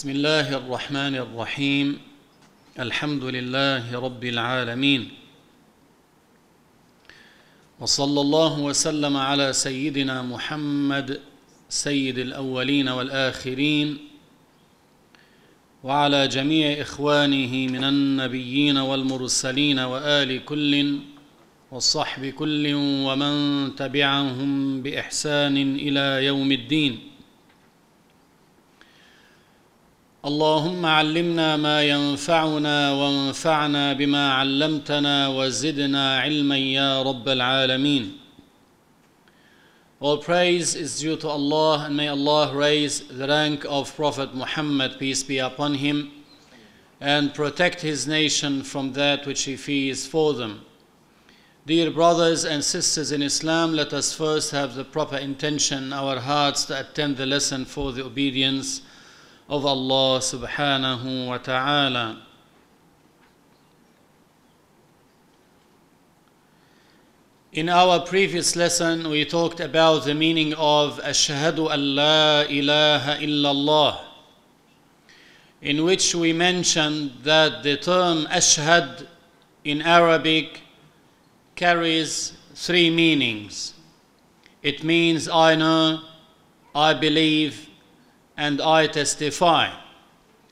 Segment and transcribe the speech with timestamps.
[0.00, 1.98] بسم الله الرحمن الرحيم.
[2.78, 5.08] الحمد لله رب العالمين.
[7.80, 11.20] وصلى الله وسلم على سيدنا محمد
[11.68, 13.98] سيد الأولين والآخرين
[15.84, 20.98] وعلى جميع إخوانه من النبيين والمرسلين وآل كل
[21.70, 22.74] والصحب كل
[23.06, 23.34] ومن
[23.76, 27.09] تبعهم بإحسان إلى يوم الدين.
[30.24, 38.18] اللهم علمنا ما ينفعنا وانفعنا بما علمتنا وزدنا علما يا رب العالمين
[40.00, 44.98] All praise is due to Allah and may Allah raise the rank of Prophet Muhammad
[44.98, 46.10] peace be upon him
[47.00, 50.60] and protect his nation from that which he fears for them.
[51.64, 56.20] Dear brothers and sisters in Islam, let us first have the proper intention in our
[56.20, 58.82] hearts to attend the lesson for the obedience
[59.50, 62.22] of Allah subhanahu wa ta'ala.
[67.52, 74.00] In our previous lesson, we talked about the meaning of Ashhadu an la ilaha illallah,
[75.60, 79.08] in which we mentioned that the term Ashhad
[79.64, 80.60] in Arabic
[81.56, 83.74] carries three meanings.
[84.62, 86.02] It means I know,
[86.72, 87.69] I believe,
[88.40, 89.68] and I testify,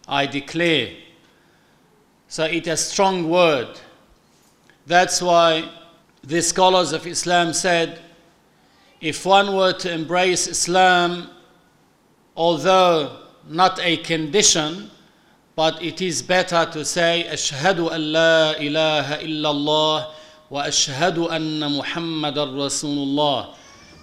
[0.07, 0.91] I declare.
[2.29, 3.81] So it's a strong word.
[4.87, 5.71] That's why
[6.23, 8.01] the scholars of Islam said
[9.01, 11.31] if one were to embrace Islam,
[12.37, 14.91] although not a condition,
[15.57, 20.13] but it is better to say, Ashhadu an la ilaha illallah
[20.51, 23.55] wa ashhadu anna Muhammadan Rasulullah.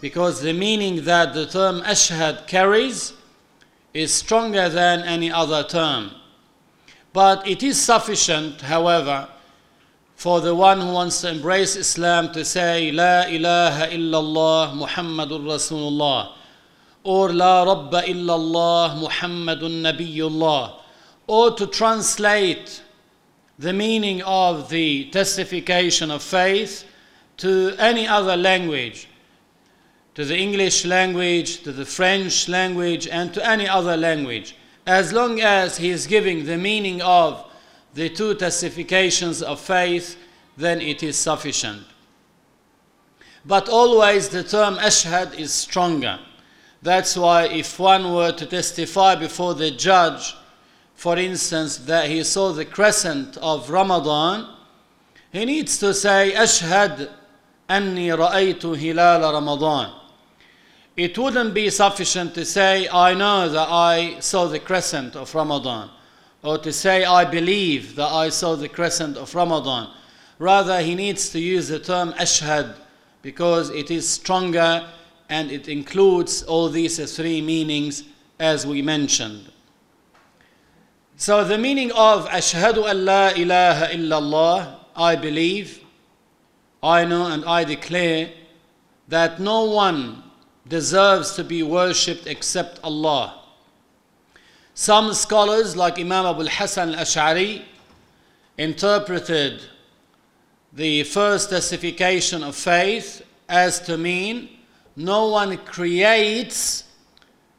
[0.02, 3.13] Because the meaning that the term ashhad carries
[3.95, 6.11] is stronger than any other term.
[7.13, 9.29] But it is sufficient, however,
[10.17, 16.33] for the one who wants to embrace Islam to say, La ilaha illallah Muhammadur Rasulullah,
[17.03, 20.73] or La Rabba illallah Muhammadun Nabiyullah,
[21.27, 22.83] or to translate
[23.57, 26.83] the meaning of the testification of faith
[27.38, 29.07] to any other language
[30.15, 34.55] to the English language, to the French language, and to any other language,
[34.87, 37.45] as long as he is giving the meaning of
[37.93, 40.17] the two testifications of faith,
[40.55, 41.83] then it is sufficient.
[43.45, 46.19] But always the term ashhad is stronger.
[46.81, 50.33] That's why if one were to testify before the judge,
[50.93, 54.47] for instance, that he saw the crescent of Ramadan,
[55.31, 57.11] he needs to say, Ashhad
[57.67, 60.04] anni ra'aytu hilal Ramadan
[60.97, 65.89] it wouldn't be sufficient to say, I know that I saw the crescent of Ramadan,
[66.41, 69.89] or to say, I believe that I saw the crescent of Ramadan.
[70.39, 72.75] Rather, he needs to use the term ashhad
[73.22, 74.88] because it is stronger
[75.29, 78.03] and it includes all these three meanings
[78.39, 79.51] as we mentioned.
[81.17, 85.79] So, the meaning of ashhadu an la ilaha illallah, I believe,
[86.83, 88.29] I know, and I declare
[89.07, 90.25] that no one
[90.67, 93.41] deserves to be worshipped except Allah.
[94.73, 97.63] Some scholars, like Imam Abu Hassan al Ash'ari,
[98.57, 99.61] interpreted
[100.73, 104.49] the first testification of faith as to mean
[104.95, 106.83] no one creates,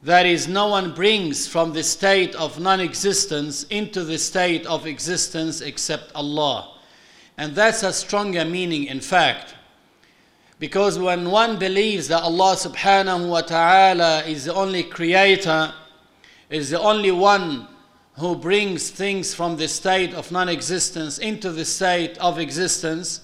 [0.03, 4.87] that is, no one brings from the state of non existence into the state of
[4.87, 6.75] existence except Allah.
[7.39, 9.55] And that's a stronger meaning, in fact.
[10.59, 15.73] Because when one believes that Allah subhanahu wa ta'ala is the only creator,
[16.49, 17.69] is the only one
[18.15, 23.21] who brings things from the state of non existence into the state of existence,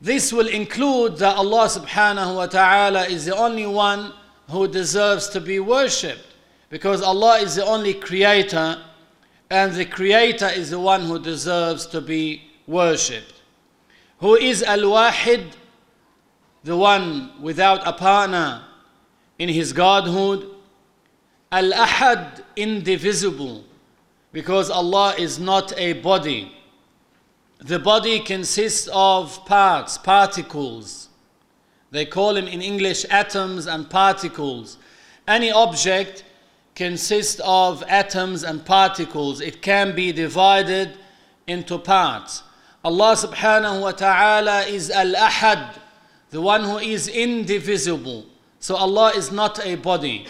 [0.00, 4.12] this will include that Allah subhanahu wa ta'ala is the only one
[4.50, 6.26] who deserves to be worshipped.
[6.70, 8.82] Because Allah is the only creator,
[9.48, 13.31] and the creator is the one who deserves to be worshipped
[14.22, 15.52] who is Al Wahid,
[16.62, 18.62] the one without a partner
[19.36, 20.48] in his godhood,
[21.50, 23.64] Al Ahad, indivisible,
[24.30, 26.52] because Allah is not a body.
[27.58, 31.08] The body consists of parts, particles.
[31.90, 34.78] They call them in English atoms and particles.
[35.26, 36.22] Any object
[36.76, 39.40] consists of atoms and particles.
[39.40, 40.96] It can be divided
[41.48, 42.44] into parts.
[42.84, 45.78] Allah subhanahu wa ta'ala is Al Ahad,
[46.30, 48.26] the one who is indivisible.
[48.58, 50.26] So Allah is not a body.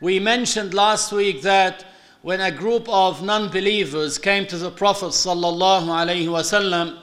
[0.00, 1.84] We mentioned last week that
[2.22, 6.98] when a group of non-believers came to the Prophet sallallahu alaihi wasallam,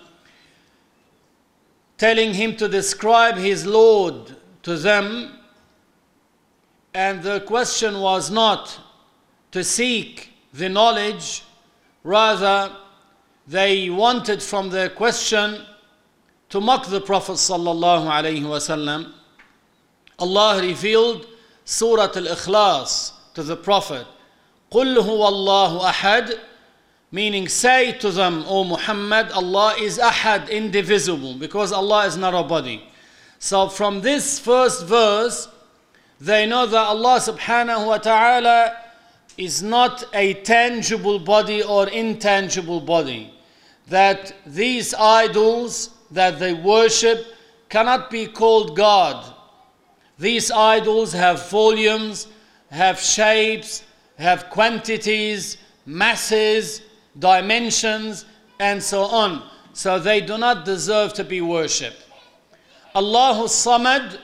[1.97, 5.39] telling him to describe his Lord to them,
[6.93, 8.79] and the question was not
[9.51, 11.43] to seek the knowledge,
[12.03, 12.75] rather
[13.46, 15.62] they wanted from the question
[16.50, 19.12] to mock the Prophet sallallahu alaihi wasallam.
[20.19, 21.26] Allah revealed
[21.64, 24.06] Surah Al-Ikhlas to the Prophet.
[24.70, 26.38] قُلْ هُوَ اللَّهُ أَحَدٌ
[27.10, 32.43] Meaning say to them, O Muhammad, Allah is ahad, indivisible, because Allah is not a
[32.43, 32.82] body.
[33.38, 35.49] So from this first verse,
[36.19, 38.76] they know that Allah subhanahu wa ta'ala
[39.37, 43.34] is not a tangible body or intangible body.
[43.89, 47.25] That these idols that they worship
[47.69, 49.34] cannot be called God.
[50.19, 52.28] These idols have volumes,
[52.72, 53.84] have shapes,
[54.18, 56.81] have quantities, masses,
[57.19, 58.25] dimensions,
[58.60, 59.44] and so on.
[59.74, 62.04] So they do not deserve to be worshipped.
[62.95, 64.19] Allahu Samad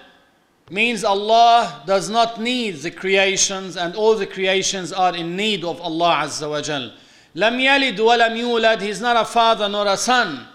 [0.69, 5.79] means Allah does not need the creations, and all the creations are in need of
[5.81, 6.89] Allah Azza wa.
[7.34, 10.46] Lam yalid wa lam yulad, He's not a father nor a son.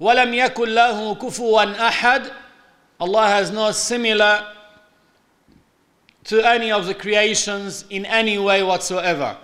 [0.00, 2.30] ولم يكن له كفوا أحد
[3.00, 4.44] Allah has no similar
[6.24, 9.36] to any of the creations in any way whatsoever.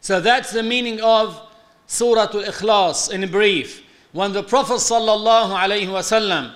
[0.00, 1.38] So that's the meaning of
[1.86, 3.82] Surah Al-Ikhlas in brief.
[4.12, 6.54] When the Prophet sallallahu alaihi wasallam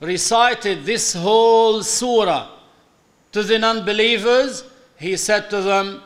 [0.00, 2.48] recited this whole surah
[3.32, 4.64] to the non-believers,
[4.98, 6.02] he said to them,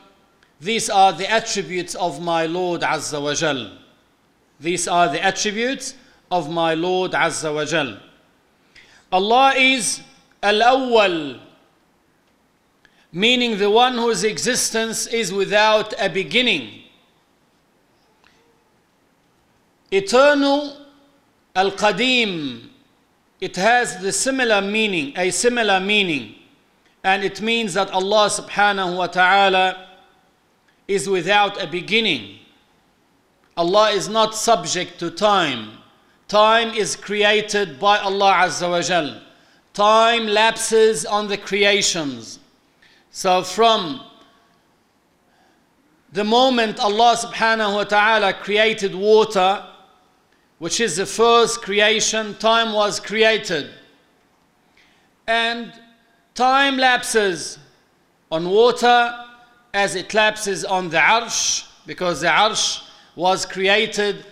[0.59, 3.71] these are the attributes of my Lord Azza wa Jal.
[4.59, 5.95] These are the attributes
[6.29, 7.97] of my Lord Azza wa Jal.
[9.11, 10.01] Allah is
[10.43, 11.39] Al-Awwal,
[13.13, 16.83] meaning the one whose existence is without a beginning.
[19.91, 20.77] Eternal
[21.55, 22.67] Al-Qadim,
[23.39, 26.35] it has the similar meaning, a similar meaning.
[27.03, 29.88] And it means that Allah subhanahu wa ta'ala
[30.89, 32.39] is without a beginning.
[33.55, 35.77] Allah is not subject to time.
[36.27, 39.21] Time is created by Allah Azza wa Jal.
[39.71, 42.39] Time lapses on the creations.
[43.11, 44.01] So from
[46.11, 49.63] the moment Allah subhanahu wa ta'ala created water,
[50.57, 53.69] which is the first creation, time was created.
[55.27, 55.71] And
[56.33, 57.59] time lapses
[58.31, 59.28] on water
[59.73, 62.83] as it lapses on the arsh, because the arsh
[63.15, 64.25] was created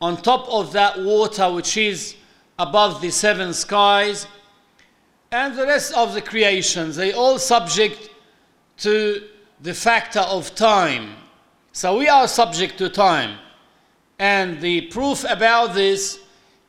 [0.00, 2.14] on top of that water which is
[2.58, 4.26] above the seven skies.
[5.32, 8.10] And the rest of the creations, they all subject
[8.78, 9.22] to
[9.60, 11.14] the factor of time.
[11.72, 13.38] So we are subject to time.
[14.18, 16.20] And the proof about this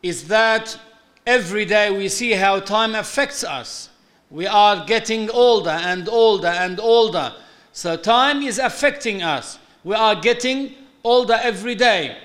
[0.02, 0.78] is that
[1.26, 3.90] every day we see how time affects us.
[4.30, 7.34] We are getting older and older and older.
[7.78, 9.60] So time is affecting us.
[9.84, 12.18] We are getting older every day.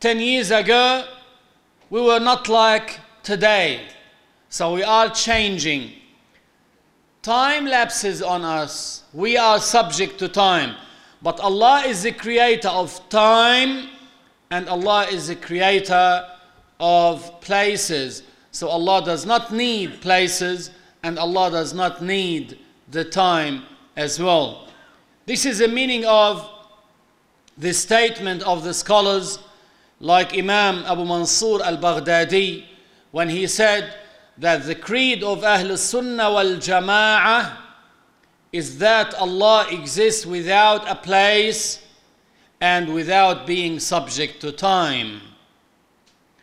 [0.00, 1.06] 10 years ago,
[1.88, 3.86] we were not like today.
[4.50, 5.92] So we are changing.
[7.22, 9.04] Time lapses on us.
[9.14, 10.76] We are subject to time.
[11.22, 13.88] But Allah is the creator of time
[14.50, 16.28] and Allah is the creator
[16.78, 18.22] of places.
[18.50, 22.58] So Allah does not need places and Allah does not need
[22.90, 23.62] the time
[23.98, 24.68] as well.
[25.26, 26.48] This is the meaning of
[27.58, 29.40] the statement of the scholars
[29.98, 32.64] like Imam Abu Mansur al-Baghdadi
[33.10, 33.92] when he said
[34.38, 37.56] that the creed of Ahl Sunnah wal Jama'ah
[38.52, 41.84] is that Allah exists without a place
[42.60, 45.20] and without being subject to time.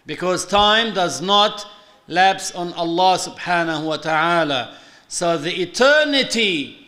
[0.06, 1.66] Because time does not
[2.08, 4.78] lapse on Allah subhanahu wa ta'ala.
[5.08, 6.85] So the eternity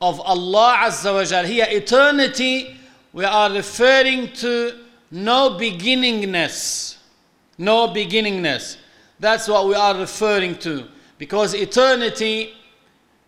[0.00, 2.76] of Allah Azza wa Jal, here eternity,
[3.12, 4.78] we are referring to
[5.10, 6.96] no beginningness.
[7.58, 8.76] No beginningness.
[9.18, 10.86] That's what we are referring to.
[11.18, 12.54] Because eternity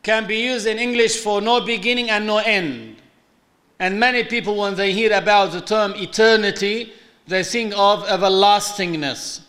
[0.03, 2.97] can be used in English for no beginning and no end.
[3.79, 6.93] And many people, when they hear about the term eternity,
[7.27, 9.43] they think of everlastingness.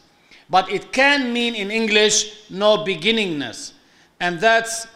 [0.49, 3.71] But it can mean in English no beginningness.
[4.19, 4.87] And that's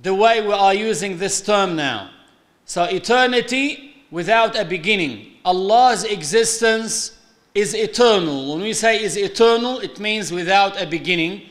[0.00, 2.10] the way we are using this term now.
[2.64, 5.32] So, eternity without a beginning.
[5.44, 7.18] Allah's existence
[7.54, 8.52] is eternal.
[8.54, 11.42] When we say is eternal, it means without a beginning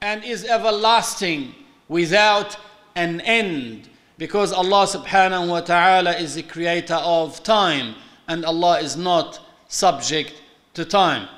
[0.00, 1.54] and is everlasting
[1.88, 2.56] without
[2.94, 3.88] an end.
[4.18, 7.94] because Allah subhanahu wa ta'ala is the creator of time
[8.26, 10.34] and Allah is not subject
[10.74, 11.28] to time.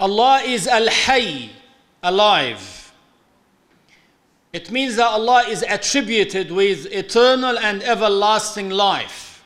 [0.00, 1.50] Allah is Al Hayy,
[2.02, 2.79] alive.
[4.52, 9.44] It means that Allah is attributed with eternal and everlasting life.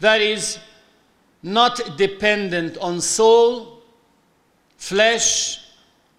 [0.00, 0.58] That is
[1.42, 3.82] not dependent on soul,
[4.76, 5.60] flesh,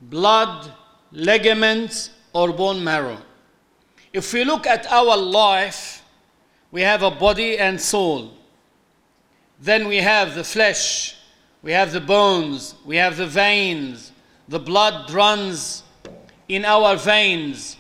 [0.02, 0.72] blood,
[1.12, 3.18] ligaments, or bone marrow.
[4.14, 6.04] If we look at our life,
[6.72, 8.32] we have a body and soul.
[9.60, 11.16] Then we have the flesh,
[11.62, 14.14] we have the bones, we have the veins,
[14.48, 15.84] the blood runs
[16.50, 17.78] in our veins.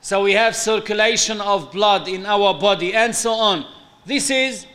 [0.00, 3.64] So we have circulation of blood in our body and so on.
[4.04, 4.66] This is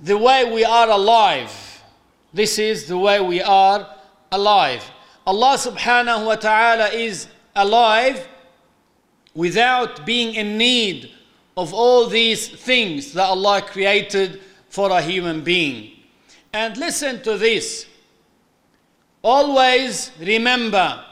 [0.00, 1.82] the way we are alive.
[2.32, 3.86] This is the way we are
[4.32, 4.90] alive.
[5.26, 8.26] Allah subhanahu wa ta'ala is alive
[9.34, 11.10] without being in need
[11.56, 15.92] of all these things that Allah created for a human being.
[16.52, 17.86] And listen to this.
[19.24, 21.02] Always remember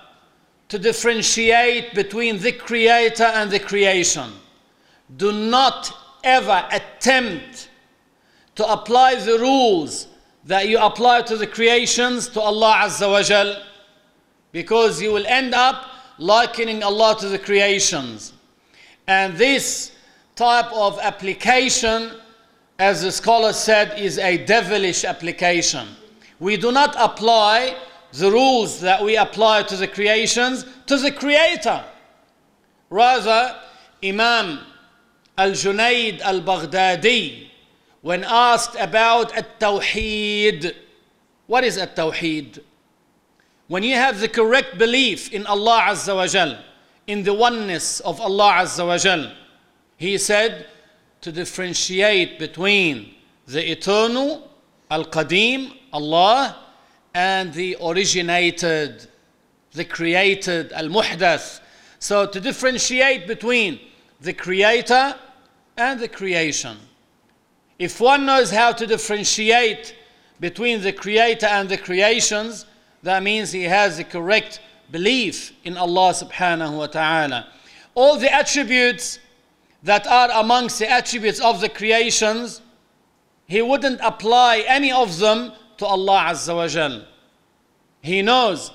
[0.69, 4.31] to differentiate between the creator and the creation.
[5.17, 5.91] Do not
[6.23, 7.71] ever attempt
[8.57, 10.09] to apply the rules
[10.45, 13.57] that you apply to the creations to Allah Azza wa Jal
[14.53, 15.87] because you will end up
[16.19, 18.35] likening Allah to the creations.
[19.07, 19.93] And this
[20.37, 22.11] type of application,
[22.79, 25.89] as the scholar said, is a devilish application.
[26.41, 27.77] We do not apply
[28.13, 31.85] the rules that we apply to the creations to the Creator.
[32.91, 33.57] Rather,
[34.05, 34.61] Imam
[35.39, 37.49] Al Junaid Al Baghdadi,
[38.03, 40.75] when asked about At Tawheed,
[41.47, 42.59] what is At Tawheed?
[43.69, 46.59] When you have the correct belief in Allah Azza wa Jal,
[47.07, 49.33] in the oneness of Allah Azza wa Jal,
[49.97, 50.67] he said
[51.23, 53.15] to differentiate between
[53.47, 54.51] the eternal,
[54.91, 56.62] Al Qadim, Allah,
[57.15, 59.07] and the originated,
[59.73, 61.61] the created, Al Muhdath.
[61.99, 63.81] So to differentiate between
[64.21, 65.15] the creator
[65.77, 66.77] and the creation.
[67.79, 69.97] If one knows how to differentiate
[70.41, 72.67] between the creator and the creations,
[73.03, 77.49] that means he has the correct belief in Allah subhanahu wa ta'ala.
[77.95, 79.19] All the attributes
[79.83, 82.61] that are amongst the attributes of the creations,
[83.47, 85.53] he wouldn't apply any of them
[85.83, 87.05] to Allah Azza wa Jal.
[88.01, 88.71] He knows.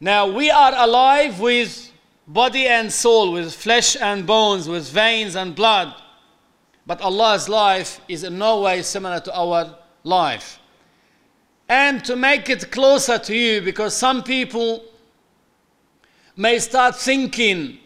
[0.00, 1.90] Now we are alive with
[2.26, 5.94] body and soul, with flesh and bones, with veins and blood.
[6.86, 10.58] But Allah's life is in no way similar to our life.
[11.70, 14.84] And to make it closer to you, because some people
[16.36, 17.78] may start thinking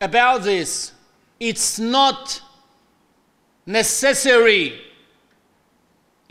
[0.00, 0.92] about this,
[1.40, 2.40] it's not
[3.66, 4.80] necessary.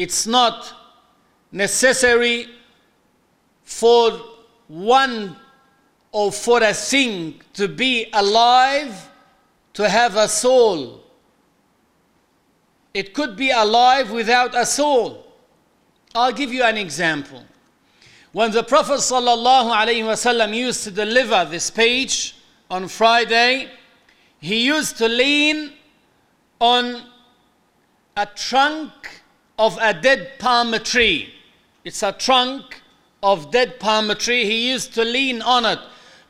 [0.02, 0.74] It's not
[1.52, 2.48] necessary
[3.64, 4.20] for
[4.68, 5.36] one
[6.12, 9.12] or for a thing to be alive
[9.74, 11.04] to have a soul.
[12.96, 15.24] It could be alive without a soul.
[16.16, 17.46] I'll give you an example.
[18.32, 22.38] When the Prophet ﷺ used to deliver this speech
[22.72, 23.70] on Friday,
[24.40, 25.74] he used to lean
[26.60, 27.04] on
[28.18, 29.11] a trunk
[29.62, 31.32] of a dead palm tree.
[31.86, 32.82] It's a trunk
[33.22, 34.44] of dead palm tree.
[34.44, 35.80] He used to lean on it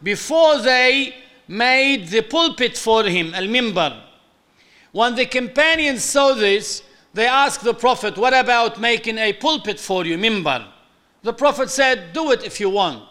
[0.04, 1.16] before they
[1.48, 4.02] made the pulpit for him, al mimbar.
[4.92, 6.84] When the companions saw this,
[7.14, 10.68] they asked the Prophet, What about making a pulpit for you, mimbar?
[11.24, 13.04] The Prophet said, Do it if you want.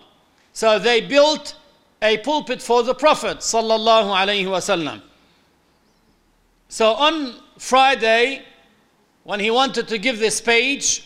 [0.52, 1.56] So they built
[2.02, 3.38] a pulpit for the Prophet.
[3.38, 5.00] Sallallahu Alaihi Wasallam.
[6.68, 8.42] So on Friday,
[9.30, 11.04] when he wanted to give this speech,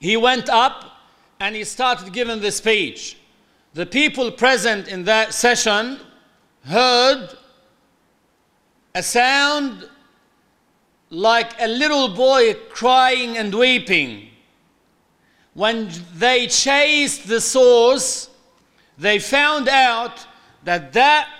[0.00, 1.00] he went up
[1.40, 3.16] and he started giving this speech.
[3.72, 5.98] The people present in that session
[6.66, 7.30] heard
[8.94, 9.88] a sound
[11.08, 14.28] like a little boy crying and weeping.
[15.54, 18.28] When they chased the source,
[18.98, 20.26] they found out
[20.64, 21.30] that that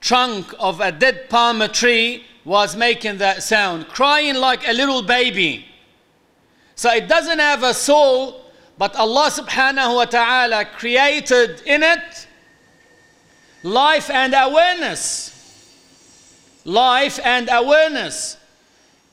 [0.00, 5.66] trunk of a dead palm tree was making that sound, crying like a little baby.
[6.74, 8.40] So it doesn't have a soul,
[8.78, 12.26] but Allah subhanahu wa ta'ala created in it
[13.62, 15.34] life and awareness.
[16.64, 18.38] Life and awareness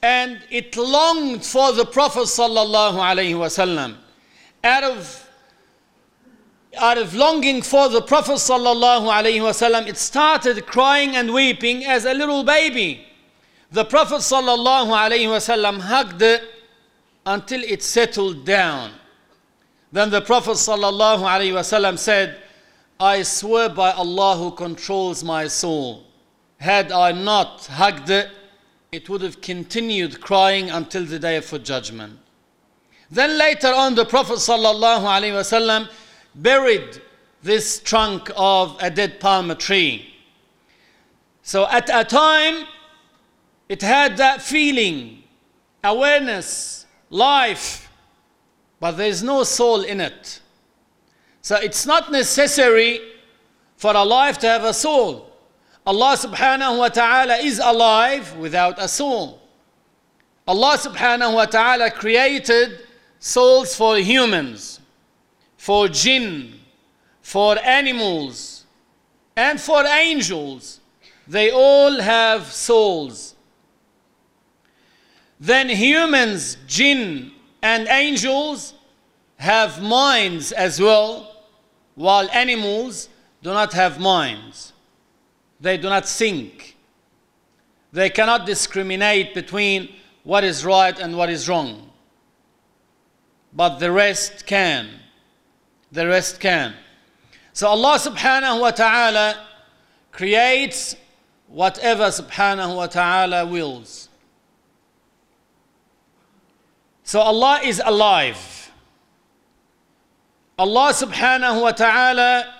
[0.06, 3.96] and it longed for the Prophet sallallahu alaihi wasallam.
[4.63, 5.27] Out of
[6.77, 12.06] out of longing for the Prophet sallallahu alaihi wasallam, it started crying and weeping as
[12.06, 13.04] a little baby.
[13.72, 16.43] The Prophet wasallam hugged it
[17.25, 18.91] until it settled down.
[19.91, 22.41] Then the Prophet wasallam said,
[23.00, 26.03] I swear by Allah who controls my soul,
[26.60, 28.29] had I not hugged it,
[28.91, 32.19] it would have continued crying until the day of judgment.
[33.12, 35.89] Then later on, the Prophet ﷺ
[36.36, 37.01] buried
[37.43, 40.13] this trunk of a dead palm tree.
[41.43, 42.65] So at a time,
[43.67, 45.24] it had that feeling,
[45.84, 47.89] awareness, life,
[48.79, 50.41] but there is no soul in it.
[51.41, 53.00] So it's not necessary
[53.77, 55.31] for a life to have a soul.
[55.86, 59.39] Allah subhanahu wa ta'ala is alive without a soul.
[60.48, 62.79] Allah subhanahu wa ta'ala created
[63.19, 64.79] souls for humans,
[65.57, 66.60] for jinn,
[67.22, 68.65] for animals,
[69.36, 70.79] and for angels.
[71.27, 73.35] They all have souls.
[75.39, 78.74] Then humans, jinn, and angels
[79.38, 81.36] have minds as well
[81.96, 83.10] while animals
[83.42, 84.74] do not have minds.
[85.60, 86.77] They do not think.
[87.92, 89.89] They cannot discriminate between
[90.24, 91.89] what is right and what is wrong.
[93.54, 94.89] But the rest can.
[95.92, 96.74] The rest can.
[97.54, 99.48] So Allah subhanahu wa ta'ala
[100.12, 100.96] creates
[101.48, 104.04] whatever subhanahu wa ta'ala wills.
[107.05, 108.71] So Allah is alive.
[110.57, 112.51] Allah subhanahu wa ta'ala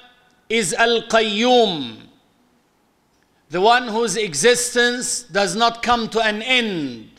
[0.47, 1.97] is Al Qayyum,
[3.49, 7.09] the one whose existence does not come to an end.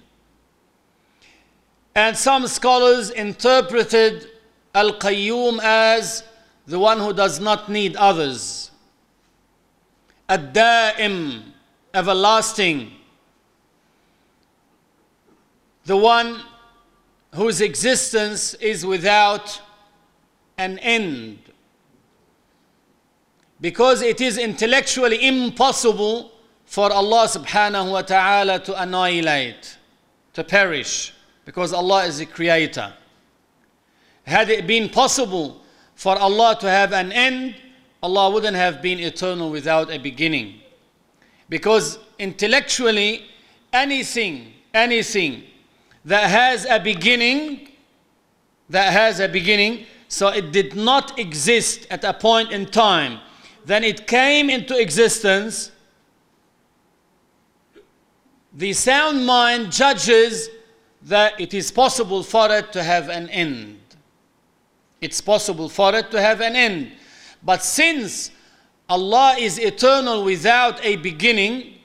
[1.97, 4.28] And some scholars interpreted
[4.73, 6.23] Al Qayyum as
[6.66, 8.71] the one who does not need others.
[10.28, 11.42] Ad Da'im,
[11.92, 12.93] everlasting.
[15.86, 16.43] The one
[17.37, 19.61] whose existence is without
[20.57, 21.39] an end.
[23.61, 26.33] Because it is intellectually impossible
[26.65, 29.77] for Allah subhanahu wa ta'ala to annihilate,
[30.33, 31.13] to perish,
[31.45, 32.93] because Allah is the creator.
[34.25, 35.61] Had it been possible
[35.95, 37.55] for Allah to have an end,
[38.03, 40.61] Allah wouldn't have been eternal without a beginning.
[41.51, 43.27] Because intellectually,
[43.75, 45.45] anything, anything
[46.06, 47.69] that has a beginning,
[48.71, 53.19] that has a beginning, so it did not exist at a point in time.
[53.64, 55.73] Then it came into existence.
[58.54, 60.49] The sound mind judges
[61.02, 63.80] that it is possible for it to have an end.
[65.00, 66.92] It's possible for it to have an end.
[67.42, 68.30] But since
[68.88, 71.75] Allah is eternal without a beginning,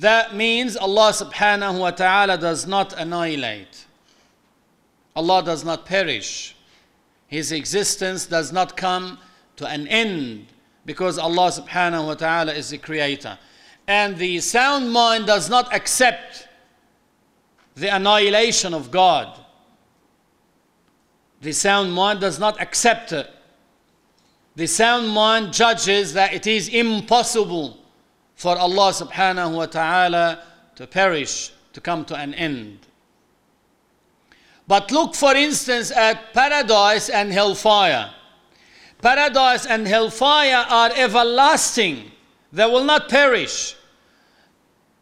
[0.00, 3.86] that means Allah subhanahu wa ta'ala does not annihilate.
[5.14, 6.56] Allah does not perish
[7.30, 9.16] his existence does not come
[9.54, 10.46] to an end
[10.84, 13.38] because Allah subhanahu wa ta'ala is the creator.
[13.86, 16.48] And the sound mind does not accept
[17.76, 19.38] the annihilation of God.
[21.40, 23.30] The sound mind does not accept it.
[24.56, 27.78] The sound mind judges that it is impossible
[28.40, 30.42] for Allah subhanahu wa ta'ala
[30.74, 32.78] to perish, to come to an end.
[34.66, 38.08] But look, for instance, at paradise and hellfire.
[39.02, 42.12] Paradise and hellfire are everlasting,
[42.50, 43.76] they will not perish.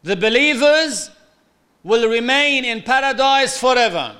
[0.03, 1.09] The believers
[1.81, 4.17] will remain in paradise forever,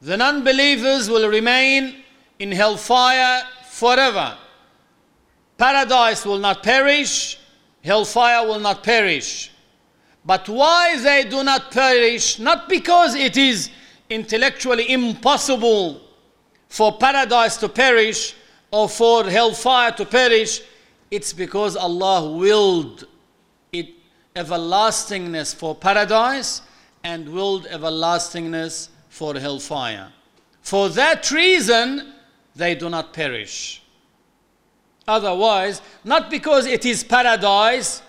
[0.00, 2.04] the non believers will remain
[2.38, 4.38] in hellfire forever.
[5.58, 7.38] Paradise will not perish,
[7.82, 9.50] hellfire will not perish.
[10.24, 12.38] But why they do not perish?
[12.38, 13.70] Not because it is
[14.08, 16.00] intellectually impossible
[16.68, 18.34] for paradise to perish
[18.70, 20.62] or for hellfire to perish,
[21.10, 23.06] it's because Allah willed
[23.72, 23.90] it
[24.34, 26.62] everlastingness for paradise
[27.04, 30.10] and willed everlastingness for hellfire.
[30.62, 32.14] For that reason,
[32.56, 33.81] they do not perish.
[35.06, 38.02] Otherwise, not because it is paradise,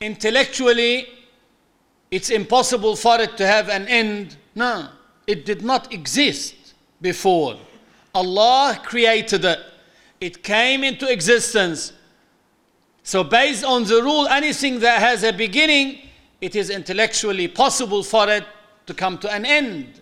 [0.00, 1.06] intellectually
[2.10, 4.36] it's impossible for it to have an end.
[4.54, 4.88] No,
[5.26, 7.56] it did not exist before.
[8.14, 9.60] Allah created it,
[10.20, 11.92] it came into existence.
[13.02, 16.00] So, based on the rule, anything that has a beginning,
[16.40, 18.44] it is intellectually possible for it
[18.86, 20.00] to come to an end.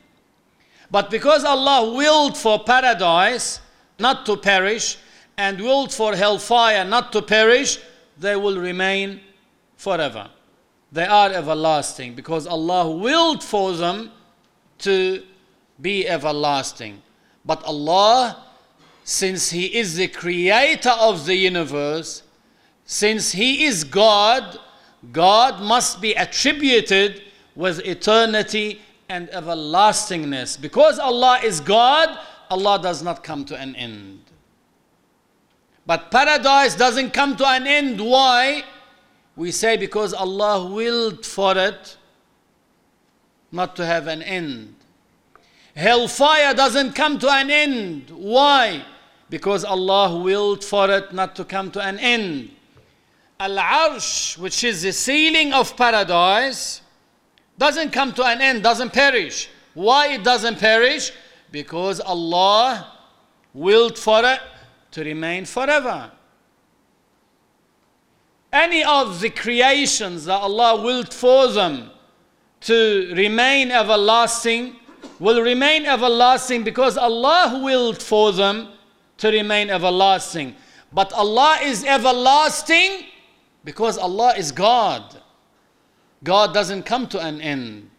[0.91, 3.61] But because Allah willed for paradise
[3.99, 4.99] not to perish
[5.37, 7.79] and willed for hellfire not to perish,
[8.19, 9.21] they will remain
[9.77, 10.29] forever.
[10.91, 14.11] They are everlasting because Allah willed for them
[14.79, 15.23] to
[15.81, 17.03] be everlasting.
[17.45, 18.45] But Allah,
[19.05, 22.23] since He is the creator of the universe,
[22.85, 24.59] since He is God,
[25.13, 27.23] God must be attributed
[27.55, 30.57] with eternity and everlastingness.
[30.57, 32.19] Because Allah is God,
[32.51, 34.21] Allah does not come to an end.
[35.87, 38.01] But paradise doesn't come to an end.
[38.01, 38.65] Why?
[39.37, 41.97] We say because Allah willed for it
[43.51, 44.75] not to have an end.
[45.75, 48.11] Hellfire doesn't come to an end.
[48.11, 48.85] Why?
[49.31, 52.51] Because Allah willed for it not to come to an end.
[53.41, 56.83] Al Arsh, which is the ceiling of paradise,
[57.57, 59.49] doesn't come to an end, doesn't perish.
[59.75, 61.13] Why it doesn't perish?
[61.51, 62.93] Because Allah
[63.55, 64.41] willed for it
[64.93, 66.11] to remain forever.
[68.53, 71.91] Any of the creations that Allah willed for them
[72.63, 74.77] to remain everlasting
[75.19, 78.69] will remain everlasting because Allah willed for them
[79.19, 80.55] to remain everlasting.
[80.93, 83.05] But Allah is everlasting
[83.65, 85.21] because Allah is God.
[86.25, 87.91] God doesn't come to an end.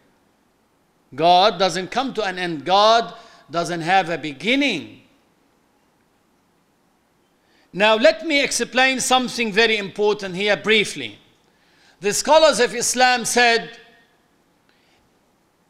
[1.14, 2.64] God doesn't come to an end.
[2.64, 3.14] God
[3.50, 5.02] doesn't have a beginning.
[7.72, 11.18] Now, let me explain something very important here briefly.
[12.00, 13.78] The scholars of Islam said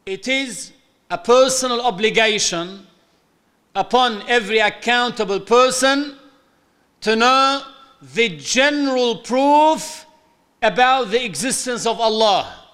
[0.05, 0.71] it is
[1.09, 2.87] a personal obligation
[3.75, 6.17] upon every accountable person
[7.01, 7.63] to know
[8.01, 10.05] the general proof
[10.61, 12.65] about the existence of Allah.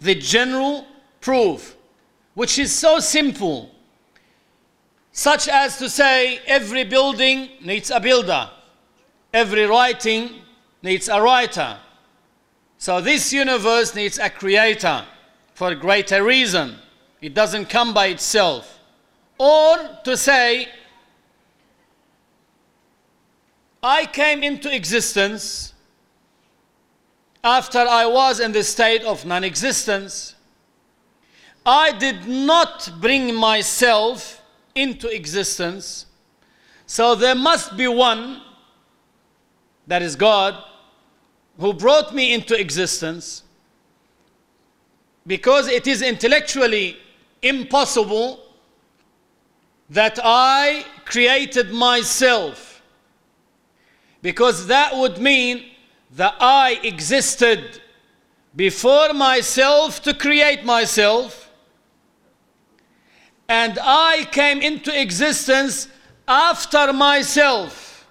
[0.00, 0.86] The general
[1.20, 1.76] proof,
[2.34, 3.73] which is so simple,
[5.16, 8.50] such as to say every building needs a builder,
[9.32, 10.28] every writing
[10.82, 11.78] needs a writer.
[12.78, 15.04] So this universe needs a creator
[15.54, 16.74] for a greater reason.
[17.22, 18.80] It doesn't come by itself.
[19.38, 20.68] Or to say,
[23.84, 25.74] I came into existence
[27.44, 30.34] after I was in the state of non existence.
[31.64, 34.40] I did not bring myself
[34.74, 36.06] into existence.
[36.86, 38.42] So there must be one,
[39.86, 40.56] that is God,
[41.58, 43.42] who brought me into existence
[45.26, 46.98] because it is intellectually
[47.42, 48.40] impossible
[49.90, 52.82] that I created myself.
[54.22, 55.64] Because that would mean
[56.12, 57.80] that I existed
[58.56, 61.43] before myself to create myself,
[63.48, 65.88] and I came into existence
[66.26, 68.06] after myself.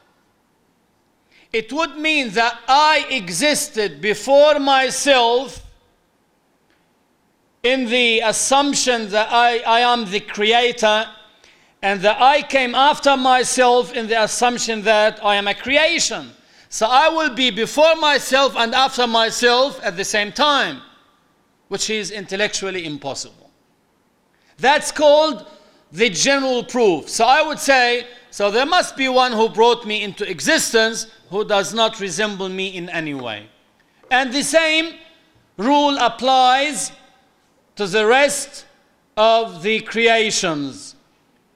[1.51, 5.63] It would mean that I existed before myself
[7.61, 11.07] in the assumption that I, I am the creator
[11.81, 16.31] and that I came after myself in the assumption that I am a creation.
[16.69, 20.81] So I will be before myself and after myself at the same time,
[21.67, 23.42] which is intellectually impossible.
[24.57, 25.45] That's called
[25.91, 27.09] the general proof.
[27.09, 31.45] So I would say, so there must be one who brought me into existence who
[31.45, 33.47] does not resemble me in any way.
[34.09, 34.95] And the same
[35.57, 36.91] rule applies
[37.75, 38.65] to the rest
[39.17, 40.95] of the creations.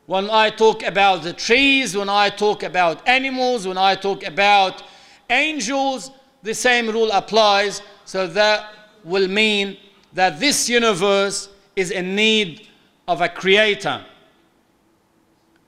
[0.05, 4.83] When I talk about the trees, when I talk about animals, when I talk about
[5.29, 6.12] angels,
[6.43, 7.81] the same rule applies.
[8.05, 9.77] So that will mean
[10.13, 12.66] that this universe is in need
[13.08, 14.06] of a creator.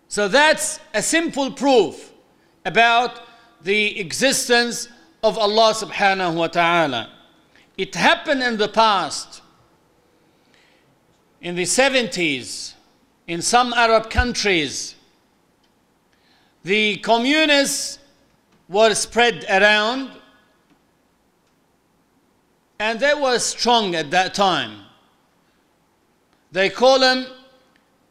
[0.08, 2.12] So that's a simple proof
[2.65, 3.21] about
[3.62, 4.89] the existence
[5.23, 7.12] of Allah subhanahu wa ta'ala.
[7.78, 9.41] It happened in the past,
[11.41, 12.73] in the 70s,
[13.28, 14.95] in some Arab countries.
[16.63, 17.99] The communists
[18.67, 20.12] were spread around
[22.80, 24.86] and they were strong at that time.
[26.51, 27.25] They call them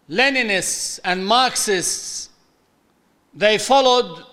[0.09, 2.31] Leninists and Marxists.
[3.35, 4.24] They followed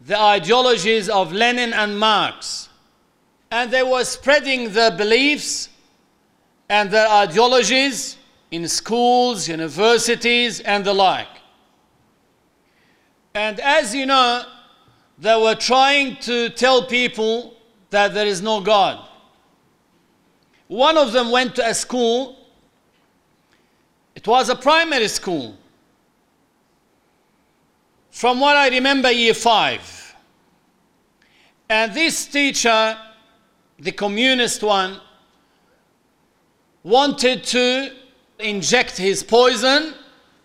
[0.00, 2.68] the ideologies of Lenin and Marx.
[3.50, 5.68] And they were spreading their beliefs
[6.68, 8.16] and their ideologies
[8.50, 11.28] in schools, universities, and the like.
[13.34, 14.44] And as you know,
[15.18, 17.54] they were trying to tell people
[17.90, 19.06] that there is no God.
[20.68, 22.36] One of them went to a school,
[24.16, 25.56] it was a primary school.
[28.10, 30.16] from what I remember, year five.
[31.68, 32.96] And this teacher,
[33.78, 34.98] the communist one,
[36.82, 37.92] wanted to
[38.38, 39.92] inject his poison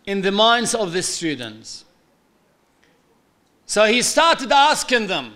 [0.05, 1.86] in the minds of the students.
[3.65, 5.31] So he started asking them,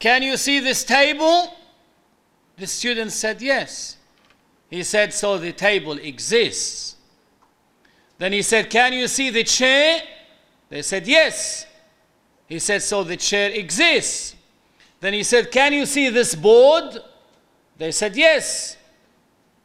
[0.00, 1.56] Can you see this table?
[2.56, 3.96] The students said, Yes.
[4.68, 6.96] He said, So the table exists.
[8.20, 10.02] Then he said, Can you see the chair?
[10.68, 11.66] They said, Yes.
[12.46, 14.36] He said, So the chair exists.
[15.00, 16.98] Then he said, Can you see this board?
[17.78, 18.76] They said, Yes.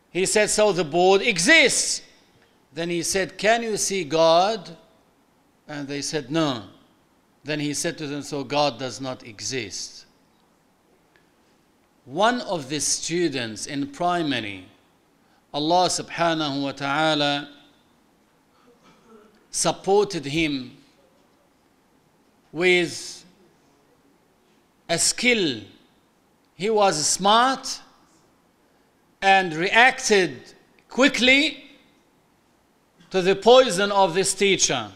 [0.10, 2.02] He said, So the board exists.
[2.74, 4.78] Then he said, Can you see God?
[5.68, 6.64] And they said, No.
[7.44, 10.06] Then he said to them, So God does not exist.
[12.06, 14.66] One of the students in primary,
[15.54, 17.55] Allah subhanahu wa ta'ala
[19.56, 20.76] supported him
[22.52, 23.24] with
[24.90, 25.62] a skill.
[26.56, 27.80] He was smart
[29.22, 30.54] and reacted
[30.90, 31.64] quickly
[33.12, 34.92] to the poison of this teacher.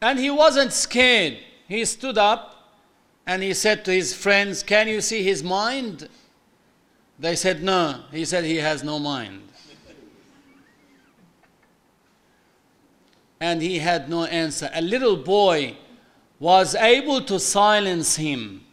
[0.00, 1.38] And he wasn't scared.
[1.66, 2.78] He stood up
[3.26, 6.08] and he said to his friends, Can you see his mind?
[7.18, 8.04] They said, No.
[8.12, 9.49] He said, He has no mind.
[13.40, 14.70] And he had no answer.
[14.74, 15.76] A little boy
[16.38, 18.64] was able to silence him.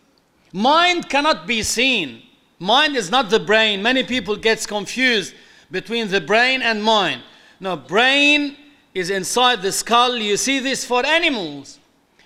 [0.51, 2.21] Mind cannot be seen.
[2.60, 3.82] Mind is not the brain.
[3.82, 5.34] Many people gets confused
[5.71, 7.21] between the brain and mind.
[7.60, 8.58] No, brain
[8.93, 10.17] is inside the skull.
[10.17, 11.80] You see this for animals.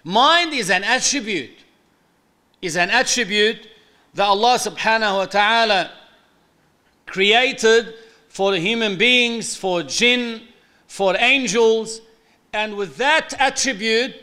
[0.04, 1.58] Mind is an attribute.
[2.62, 3.67] Is an attribute
[4.13, 5.91] that Allah subhanahu wa ta'ala
[7.06, 7.93] created
[8.30, 10.41] for human beings, for jinn,
[10.88, 12.01] for angels,
[12.53, 14.15] and with that attribute,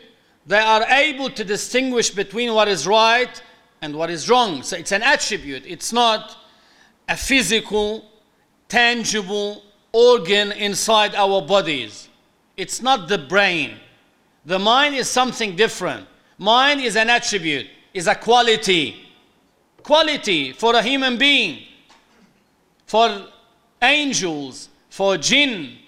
[0.46, 3.42] they are able to distinguish between what is right
[3.82, 4.62] and what is wrong.
[4.62, 6.36] So it's an attribute, it's not
[7.08, 8.04] a physical,
[8.68, 9.62] tangible
[9.92, 12.08] organ inside our bodies.
[12.56, 13.76] It's not the brain.
[14.44, 16.06] The mind is something different.
[16.38, 19.06] Mind is an attribute, is a quality.
[19.82, 21.62] Quality for a human being,
[22.86, 23.26] for
[23.80, 25.78] angels, for jinn,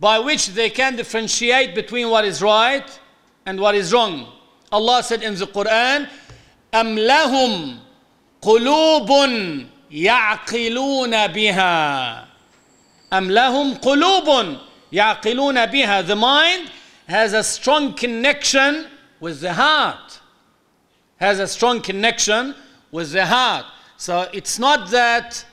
[0.00, 3.00] by which they can differentiate between what is right
[3.46, 4.28] and what is wrong.
[4.72, 6.08] Allah said in the Quran,
[6.72, 7.78] أَمْ لَهُمْ
[8.42, 12.26] قُلُوبٌ يَعْقِلُونَ بِهَا
[13.12, 14.58] أَمْ لَهُمْ قُلُوبٌ
[14.92, 16.70] يَعْقِلُونَ بِهَا The mind
[17.06, 18.86] has a strong connection
[19.20, 20.20] with the heart.
[21.16, 22.54] Has a strong connection
[22.90, 23.66] with the heart.
[23.96, 25.44] So it's not that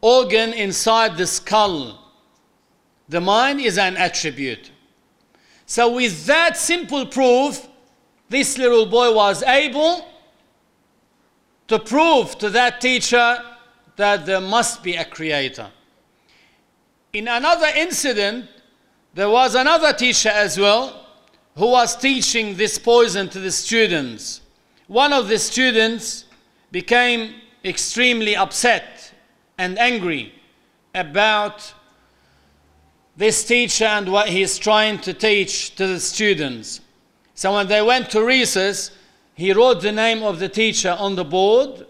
[0.00, 2.00] organ inside the skull
[3.09, 4.71] the mind is an attribute.
[5.65, 7.67] So, with that simple proof,
[8.29, 10.07] this little boy was able
[11.67, 13.43] to prove to that teacher
[13.95, 15.69] that there must be a creator.
[17.11, 18.47] In another incident,
[19.13, 21.07] there was another teacher as well
[21.55, 24.41] who was teaching this poison to the students.
[24.87, 26.25] One of the students
[26.71, 29.11] became extremely upset
[29.57, 30.33] and angry
[30.93, 31.73] about
[33.19, 36.79] this teacher and what he is trying to teach to the students.
[37.35, 38.91] So when they went to recess,
[39.35, 41.85] he wrote the name of the teacher on the board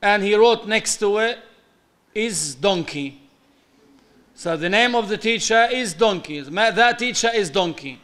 [0.00, 1.40] and he wrote next to it
[2.14, 3.20] is donkey.
[4.34, 6.40] So the name of the teacher is donkey.
[6.40, 8.00] That teacher is donkey.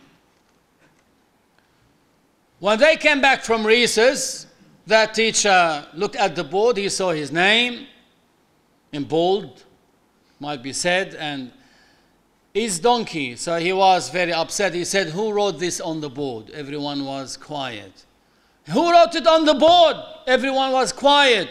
[2.58, 4.46] When they came back from recess,
[4.86, 7.86] that teacher looked at the board, he saw his name
[8.92, 9.64] in bold,
[10.38, 11.52] might be said, and
[12.54, 13.36] is donkey.
[13.36, 14.74] So he was very upset.
[14.74, 16.50] He said, Who wrote this on the board?
[16.50, 18.04] Everyone was quiet.
[18.70, 19.96] Who wrote it on the board?
[20.26, 21.48] Everyone was quiet.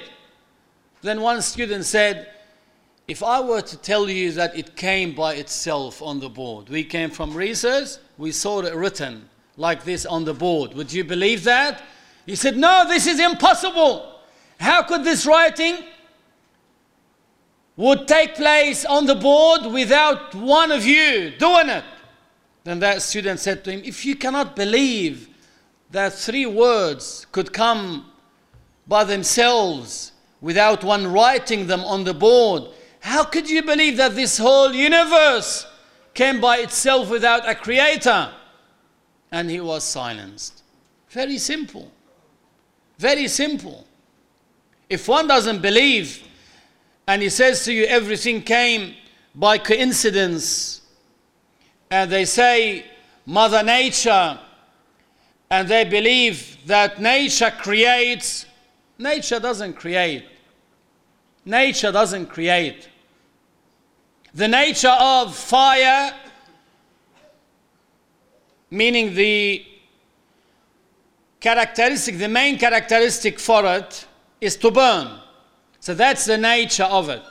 [1.01, 2.27] Then one student said,
[3.07, 6.83] If I were to tell you that it came by itself on the board, we
[6.83, 11.43] came from research, we saw it written like this on the board, would you believe
[11.43, 11.81] that?
[12.25, 14.19] He said, No, this is impossible.
[14.59, 15.77] How could this writing
[17.80, 21.86] would take place on the board without one of you doing it.
[22.65, 25.30] Then that student said to him, If you cannot believe
[25.89, 28.12] that three words could come
[28.86, 30.12] by themselves
[30.42, 32.63] without one writing them on the board,
[33.00, 35.65] how could you believe that this whole universe
[36.13, 38.30] came by itself without a creator?
[39.32, 40.63] And he was silenced.
[41.12, 41.89] Very simple.
[42.98, 43.88] Very simple.
[44.89, 46.26] If one doesn't believe
[47.10, 48.93] and he says to you, everything came
[49.34, 50.82] by coincidence.
[51.89, 52.86] And they say,
[53.26, 54.39] Mother Nature
[55.50, 58.45] and they believe that nature creates.
[59.00, 60.24] Nature doesn't create.
[61.45, 62.88] Nature doesn't create.
[64.36, 66.13] The nature of fire,
[68.69, 69.65] meaning the
[71.39, 74.06] characteristic, the main characteristic for it
[74.39, 75.22] is to burn.
[75.80, 77.24] So that's the nature of it.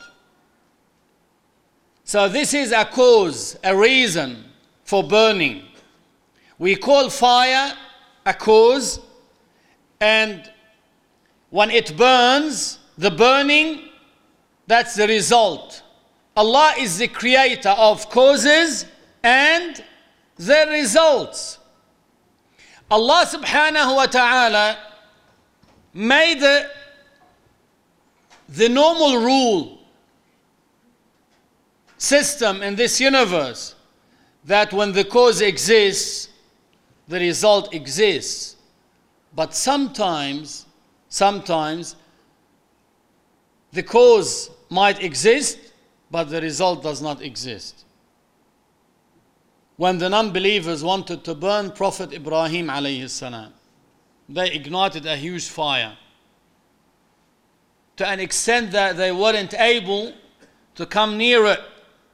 [2.05, 4.45] So this is a cause, a reason
[4.85, 5.63] for burning.
[6.59, 7.75] We call fire
[8.25, 9.01] a cause,
[10.01, 10.51] and
[11.51, 13.91] when it burns, the burning,
[14.67, 15.83] that's the result.
[16.37, 18.87] Allah is the creator of causes
[19.23, 19.83] and
[20.37, 21.59] their results.
[22.91, 24.79] Allah subhanahu wa ta'ala
[25.93, 26.71] made the,
[28.49, 29.79] the normal rule
[31.99, 33.75] system in this universe
[34.45, 36.31] that when the cause exists,
[37.07, 38.57] the result exists.
[39.35, 40.67] But sometimes,
[41.09, 41.97] sometimes
[43.73, 45.59] the cause might exist,
[46.11, 47.85] but the result does not exist.
[49.77, 52.69] When the non-believers wanted to burn Prophet Ibrahim
[54.29, 55.97] they ignited a huge fire
[57.99, 60.13] to an extent that they weren't able
[60.77, 61.61] to come near it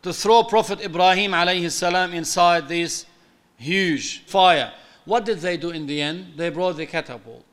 [0.03, 3.07] to throw Prophet Ibrahim alayhi inside this
[3.57, 4.73] huge fire.
[5.05, 6.35] What did they do in the end?
[6.37, 7.45] They brought the catapult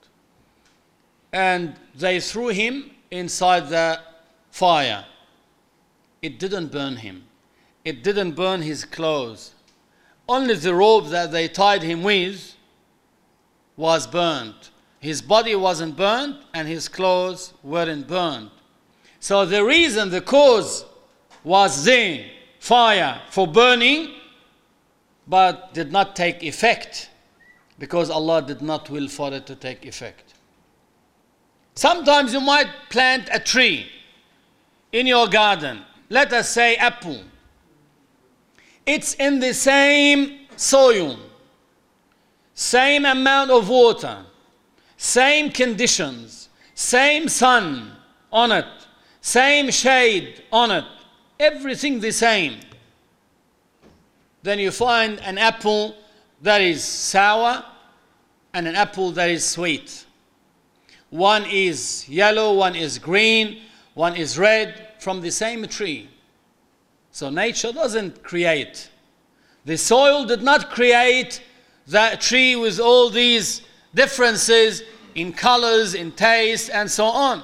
[1.34, 4.00] and they threw him inside the
[4.50, 5.06] fire.
[6.22, 7.24] It didn't burn him,
[7.84, 9.54] it didn't burn his clothes.
[10.30, 12.56] Only the robe that they tied him with
[13.76, 14.70] was burnt.
[15.01, 18.51] His body wasn't burned and his clothes weren't burned.
[19.19, 20.85] So the reason, the cause
[21.43, 22.25] was there
[22.59, 24.13] fire for burning,
[25.27, 27.09] but did not take effect
[27.79, 30.35] because Allah did not will for it to take effect.
[31.73, 33.87] Sometimes you might plant a tree
[34.91, 37.23] in your garden, let us say apple.
[38.85, 41.17] It's in the same soil,
[42.53, 44.25] same amount of water,
[45.01, 47.91] same conditions, same sun
[48.31, 48.67] on it,
[49.19, 50.85] same shade on it,
[51.39, 52.59] everything the same.
[54.43, 55.95] Then you find an apple
[56.43, 57.65] that is sour
[58.53, 60.05] and an apple that is sweet.
[61.09, 63.63] One is yellow, one is green,
[63.95, 66.09] one is red from the same tree.
[67.09, 68.91] So nature doesn't create.
[69.65, 71.41] The soil did not create
[71.87, 74.84] that tree with all these differences
[75.15, 77.43] in colors, in taste, and so on.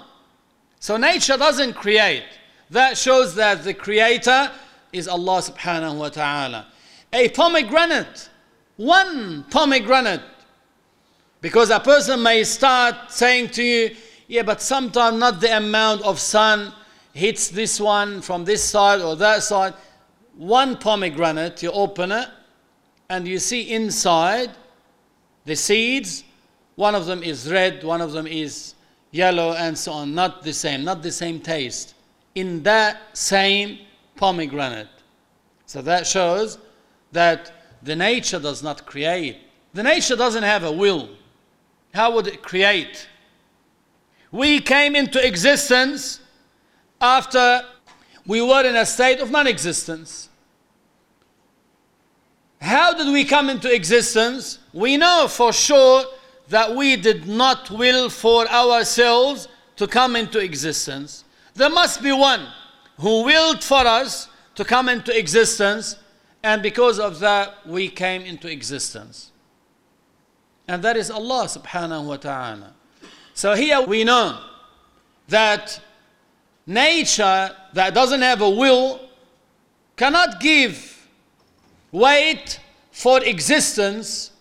[0.79, 2.23] So nature doesn't create.
[2.69, 4.51] That shows that the creator
[4.93, 6.67] is Allah subhanahu wa ta'ala.
[7.13, 8.29] A pomegranate,
[8.75, 10.21] one pomegranate.
[11.41, 13.95] Because a person may start saying to you,
[14.27, 16.73] yeah, but sometimes not the amount of sun
[17.13, 19.73] hits this one from this side or that side.
[20.35, 22.27] One pomegranate, you open it
[23.09, 24.51] and you see inside
[25.45, 26.23] the seeds.
[26.77, 28.75] One of them is red, one of them is
[29.09, 30.13] yellow, and so on.
[30.13, 31.95] Not the same, not the same taste
[32.35, 33.79] in that same
[34.15, 34.87] pomegranate.
[35.65, 36.59] So that shows
[37.11, 39.37] that the nature does not create.
[39.73, 41.09] The nature doesn't have a will.
[41.95, 43.07] How would it create?
[44.31, 46.19] We came into existence
[47.01, 47.63] after
[48.27, 50.29] we were in a state of non existence.
[52.61, 54.59] How did we come into existence?
[54.73, 56.05] We know for sure
[56.49, 61.23] that we did not will for ourselves to come into existence.
[61.53, 62.47] There must be one
[62.99, 65.97] who willed for us to come into existence,
[66.43, 69.31] and because of that, we came into existence.
[70.67, 72.73] And that is Allah subhanahu wa ta'ala.
[73.33, 74.39] So here we know
[75.27, 75.79] that
[76.65, 78.99] nature that doesn't have a will
[79.95, 81.07] cannot give
[81.91, 82.59] weight
[82.91, 84.31] for existence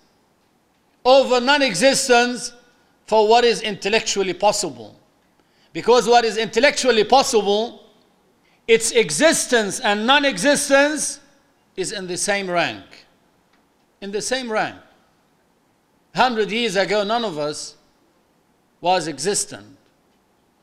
[1.06, 2.52] over non existence
[3.06, 4.98] for what is intellectually possible.
[5.72, 7.84] Because what is intellectually possible,
[8.66, 11.20] its existence and non existence
[11.76, 13.06] is in the same rank.
[14.00, 14.76] In the same rank.
[16.14, 17.76] Hundred years ago, none of us
[18.80, 19.66] was existent.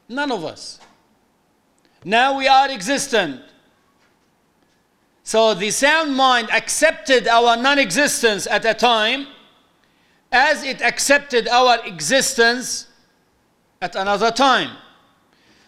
[0.09, 0.79] None of us.
[2.03, 3.41] Now we are existent.
[5.23, 9.27] So the sound mind accepted our non existence at a time
[10.33, 12.87] as it accepted our existence
[13.81, 14.75] at another time.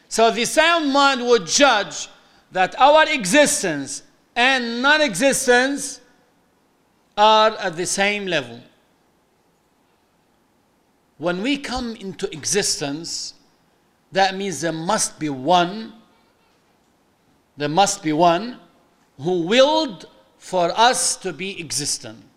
[0.10, 2.10] So the sound mind would judge
[2.52, 4.04] that our existence
[4.36, 6.02] and non existence
[7.18, 8.60] are at the same level.
[11.18, 13.34] when we come into existence,
[14.12, 15.94] that means there must be one,
[17.58, 18.60] there must be one
[19.20, 20.08] who willed
[20.38, 22.35] for us to be existent.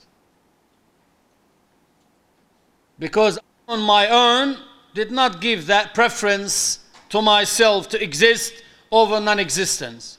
[2.98, 4.58] Because on my own
[4.94, 6.80] did not give that preference
[7.10, 8.52] to myself to exist
[8.90, 10.18] over non existence.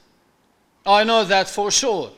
[0.86, 2.12] I know that for sure.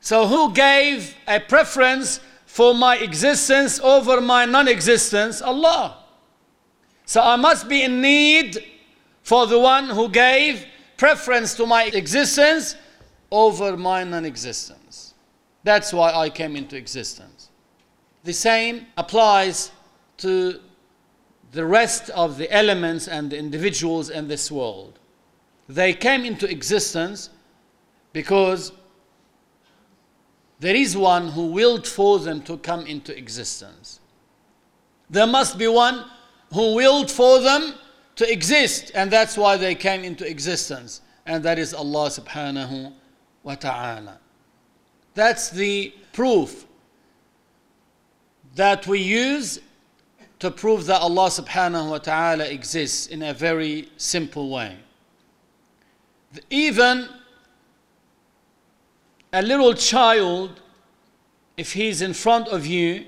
[0.00, 5.42] So, who gave a preference for my existence over my non existence?
[5.42, 5.98] Allah.
[7.04, 8.64] So, I must be in need
[9.22, 10.64] for the one who gave
[10.96, 12.76] preference to my existence
[13.30, 15.14] over my non existence.
[15.64, 17.47] That's why I came into existence.
[18.24, 19.70] The same applies
[20.18, 20.60] to
[21.52, 24.98] the rest of the elements and the individuals in this world.
[25.68, 27.30] They came into existence
[28.12, 28.72] because
[30.60, 34.00] there is one who willed for them to come into existence.
[35.08, 36.04] There must be one
[36.52, 37.74] who willed for them
[38.16, 42.92] to exist, and that's why they came into existence, and that is Allah subhanahu
[43.44, 44.18] wa ta'ala.
[45.14, 46.66] That's the proof
[48.54, 49.60] that we use
[50.38, 54.76] to prove that Allah subhanahu wa ta'ala exists in a very simple way.
[56.50, 57.08] Even
[59.32, 60.60] a little child,
[61.56, 63.04] if he's in front of you,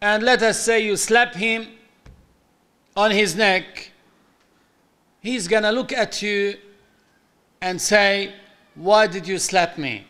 [0.00, 1.68] and let us say you slap him
[2.96, 3.90] on his neck,
[5.20, 6.56] he's gonna look at you
[7.60, 8.32] and say,
[8.74, 10.06] Why did you slap me?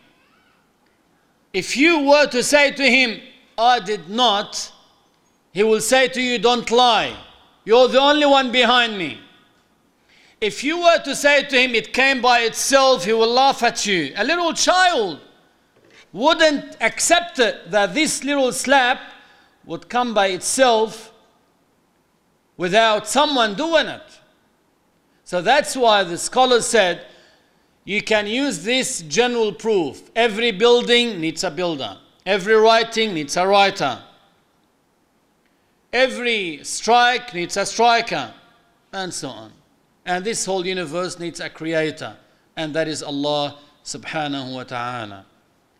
[1.51, 3.19] If you were to say to him,
[3.59, 4.71] I did not,
[5.51, 7.15] he will say to you, Don't lie.
[7.65, 9.19] You're the only one behind me.
[10.39, 13.85] If you were to say to him, It came by itself, he will laugh at
[13.85, 14.13] you.
[14.15, 15.19] A little child
[16.13, 18.99] wouldn't accept that this little slap
[19.65, 21.13] would come by itself
[22.57, 24.19] without someone doing it.
[25.23, 27.05] So that's why the scholar said
[27.83, 30.09] you can use this general proof.
[30.15, 33.99] Every building needs a builder, every writing needs a writer.
[35.91, 38.33] Every strike needs a striker,
[38.93, 39.51] and so on.
[40.05, 42.15] And this whole universe needs a creator,
[42.55, 45.25] and that is Allah subhanahu wa ta'ala.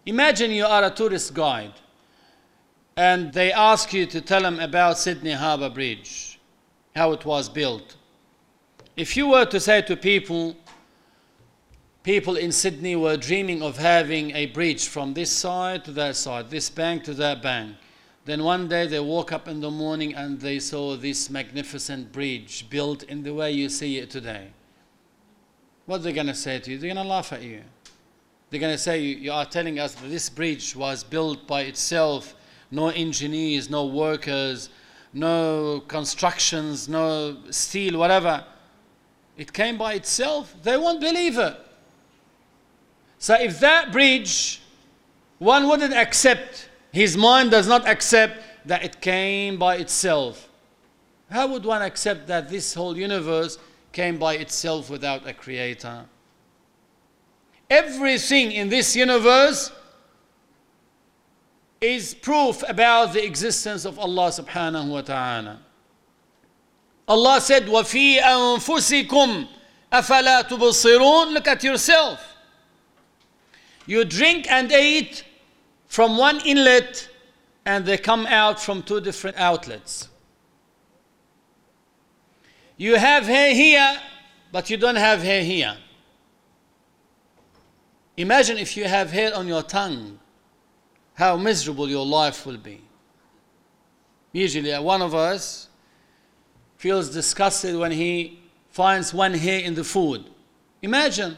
[0.05, 1.73] Imagine you are a tourist guide,
[2.97, 6.39] and they ask you to tell them about Sydney Harbour Bridge,
[6.95, 7.95] how it was built.
[8.97, 10.55] If you were to say to people,
[12.03, 16.49] people in Sydney were dreaming of having a bridge from this side to that side,
[16.49, 17.75] this bank to that bank
[18.29, 22.69] then one day they woke up in the morning and they saw this magnificent bridge
[22.69, 24.49] built in the way you see it today.
[25.87, 26.77] What are they going to say to you?
[26.77, 27.63] They're going to laugh at you.
[28.51, 32.35] They're going to say, You are telling us that this bridge was built by itself,
[32.69, 34.69] no engineers, no workers,
[35.11, 38.45] no constructions, no steel, whatever.
[39.37, 40.53] It came by itself.
[40.61, 41.57] They won't believe it.
[43.18, 44.60] So if that bridge,
[45.38, 50.48] one wouldn't accept his mind does not accept that it came by itself.
[51.28, 53.58] How would one accept that this whole universe
[53.92, 56.04] came by itself without a creator?
[57.68, 59.72] Everything in this universe
[61.80, 65.58] is proof about the existence of Allah subhanahu wa ta'ala.
[67.08, 69.48] Allah said, وَفِي أَنفُسِكُمْ
[69.92, 72.27] أَفَلَا تُبْصِرُونَ Look at yourself.
[73.89, 75.23] You drink and eat
[75.87, 77.09] from one inlet
[77.65, 80.07] and they come out from two different outlets.
[82.77, 83.99] You have hair here,
[84.51, 85.75] but you don't have hair here.
[88.15, 90.19] Imagine if you have hair on your tongue,
[91.15, 92.81] how miserable your life will be.
[94.31, 95.67] Usually, uh, one of us
[96.77, 100.25] feels disgusted when he finds one hair in the food.
[100.83, 101.37] Imagine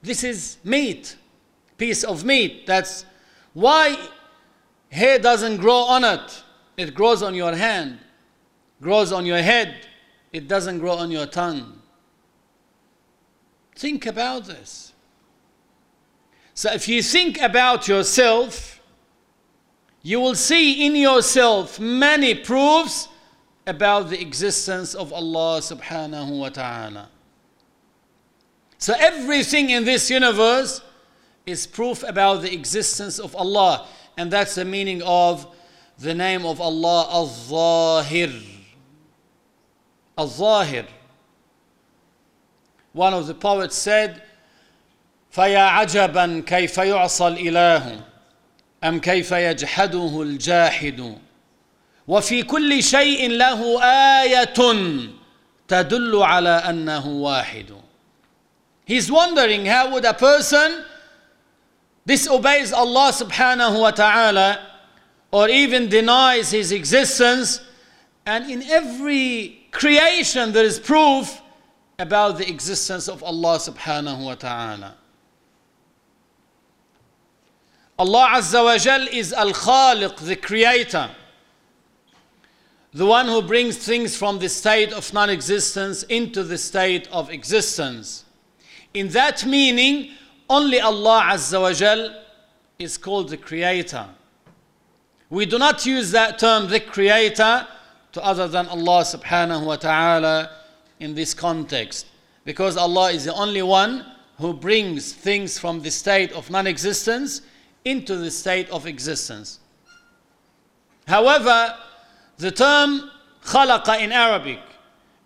[0.00, 1.16] this is meat,
[1.78, 3.06] piece of meat that's
[3.54, 3.96] why
[4.90, 6.42] hair doesn't grow on it?
[6.76, 7.98] It grows on your hand,
[8.80, 9.86] grows on your head,
[10.32, 11.80] it doesn't grow on your tongue.
[13.74, 14.92] Think about this.
[16.54, 18.80] So, if you think about yourself,
[20.02, 23.08] you will see in yourself many proofs
[23.66, 27.08] about the existence of Allah subhanahu wa ta'ala.
[28.78, 30.80] So, everything in this universe
[31.47, 33.87] is proof about the existence of Allah.
[34.17, 35.47] And that's the meaning of
[35.99, 38.31] the name of Allah, Al-Zahir.
[40.17, 40.85] Al-Zahir.
[42.93, 44.21] One of the poets said,
[45.31, 48.01] فيا عجبا كيف يعصى الإله
[48.83, 51.17] أم كيف يجحده الجاحد
[52.07, 53.83] وفي كل شيء له
[54.21, 54.53] آية
[55.67, 57.73] تدل على أنه واحد
[58.85, 60.83] He's wondering how would a person
[62.08, 64.66] disobeys Allah subhanahu wa ta'ala
[65.30, 67.60] or even denies his existence
[68.24, 71.42] and in every creation there is proof
[71.98, 74.94] about the existence of Allah subhanahu wa ta'ala.
[77.98, 81.10] Allah Azza wa Jal is Al Khaliq, the creator,
[82.94, 87.28] the one who brings things from the state of non existence into the state of
[87.28, 88.24] existence.
[88.94, 90.12] In that meaning,
[90.48, 92.14] only Allah Azza wa Jal
[92.78, 94.06] is called the creator.
[95.30, 97.66] We do not use that term, the creator,
[98.12, 100.50] to other than Allah subhanahu wa ta'ala
[101.00, 102.06] in this context.
[102.44, 104.06] Because Allah is the only one
[104.38, 107.42] who brings things from the state of non existence
[107.84, 109.60] into the state of existence.
[111.06, 111.74] However,
[112.38, 113.10] the term
[113.44, 114.60] khalaqa in Arabic,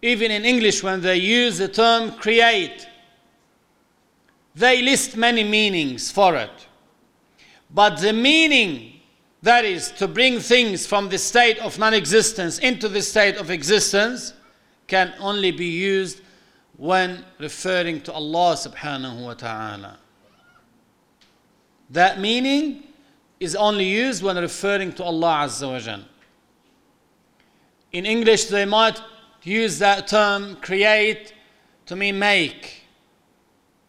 [0.00, 2.86] even in English, when they use the term create,
[4.55, 6.66] they list many meanings for it.
[7.70, 9.00] But the meaning
[9.42, 13.50] that is to bring things from the state of non existence into the state of
[13.50, 14.34] existence
[14.86, 16.20] can only be used
[16.76, 19.98] when referring to Allah subhanahu wa ta'ala.
[21.90, 22.84] That meaning
[23.40, 26.00] is only used when referring to Allah Azza wa Jal.
[27.92, 29.00] In English, they might
[29.42, 31.34] use that term create
[31.86, 32.82] to mean make.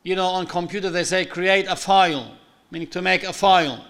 [0.03, 2.37] You know, on computer they say create a file,
[2.69, 3.85] meaning to make a file.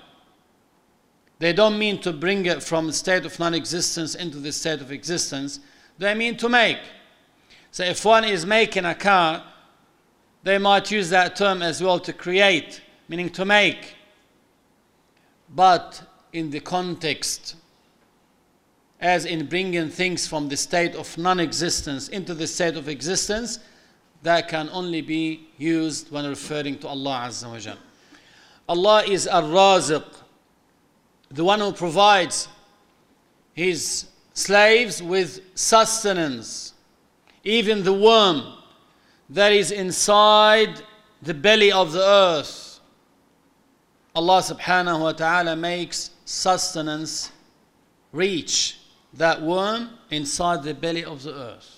[1.40, 4.80] They don't mean to bring it from the state of non existence into the state
[4.80, 5.60] of existence.
[5.98, 6.80] They mean to make.
[7.72, 9.44] So if one is making a car,
[10.44, 13.96] they might use that term as well to create, meaning to make.
[15.50, 16.02] But
[16.32, 17.56] in the context,
[19.00, 23.60] as in bringing things from the state of non existence into the state of existence,
[24.24, 27.78] that can only be used when referring to Allah Azza wa Jal.
[28.68, 30.06] Allah is Ar Raziq,
[31.30, 32.48] the one who provides
[33.54, 36.74] his slaves with sustenance,
[37.44, 38.54] even the worm
[39.30, 40.82] that is inside
[41.22, 42.74] the belly of the earth
[44.16, 47.32] Allah subhanahu wa ta'ala makes sustenance
[48.12, 48.78] reach
[49.16, 51.73] that worm inside the belly of the earth.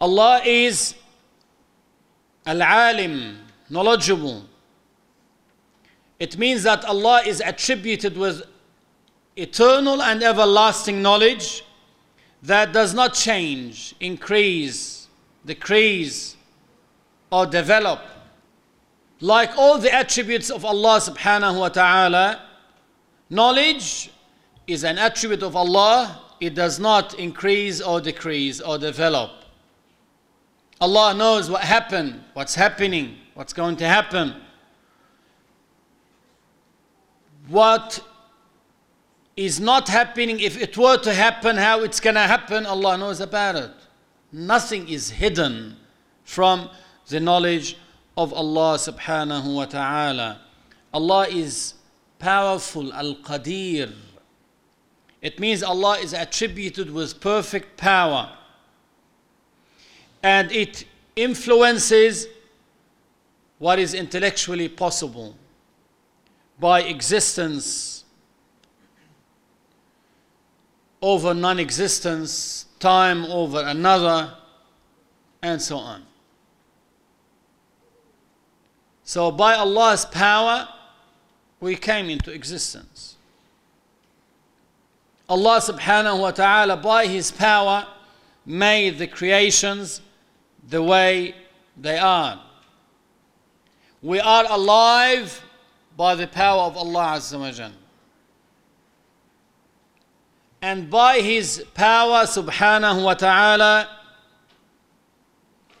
[0.00, 0.94] Allah is
[2.46, 3.38] Al-Alim,
[3.68, 4.44] knowledgeable.
[6.18, 8.42] It means that Allah is attributed with
[9.36, 11.64] eternal and everlasting knowledge
[12.42, 15.08] that does not change, increase,
[15.44, 16.36] decrease,
[17.30, 18.00] or develop
[19.20, 22.40] like all the attributes of Allah subhanahu wa ta'ala,
[23.30, 24.10] knowledge
[24.66, 26.20] is an attribute of Allah.
[26.40, 29.37] It does not increase or decrease or develop.
[30.80, 34.34] Allah knows what happened, what's happening, what's going to happen.
[37.48, 38.00] What
[39.36, 43.20] is not happening, if it were to happen, how it's going to happen, Allah knows
[43.20, 43.70] about it.
[44.32, 45.76] Nothing is hidden
[46.24, 46.68] from
[47.08, 47.76] the knowledge
[48.16, 50.40] of Allah subhanahu wa ta'ala.
[50.92, 51.74] Allah is
[52.18, 53.94] powerful, Al Qadir.
[55.22, 58.37] It means Allah is attributed with perfect power.
[60.22, 60.84] And it
[61.16, 62.26] influences
[63.58, 65.36] what is intellectually possible
[66.60, 68.04] by existence
[71.00, 74.34] over non existence, time over another,
[75.42, 76.02] and so on.
[79.04, 80.68] So, by Allah's power,
[81.60, 83.16] we came into existence.
[85.28, 87.86] Allah subhanahu wa ta'ala, by His power,
[88.44, 90.00] made the creations
[90.68, 91.34] the way
[91.76, 92.40] they are.
[94.02, 95.42] We are alive
[95.96, 97.72] by the power of Allah Azza wa Jal.
[100.60, 103.88] And by His power, subhanahu wa ta'ala,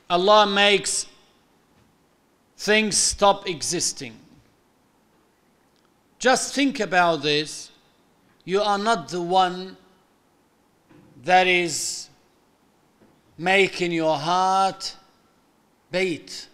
[0.08, 1.06] Allah makes
[2.56, 4.18] things stop existing.
[6.18, 7.70] Just think about this.
[8.44, 9.76] You are not the one
[11.24, 12.07] that is
[13.38, 14.96] making your heart
[15.90, 16.48] beat.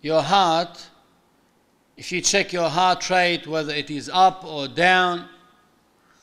[0.00, 0.88] Your heart,
[1.96, 5.28] if you check your heart rate, whether it is up or down,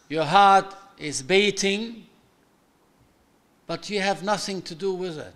[0.08, 2.06] your heart is beating,
[3.68, 5.34] but you have nothing to do with it.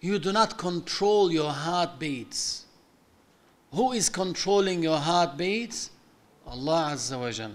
[0.00, 2.66] You do not control your heartbeats.
[3.72, 5.90] Who is controlling your heartbeats?
[6.46, 7.52] Allah Azza wa Jal.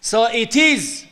[0.00, 1.06] So it is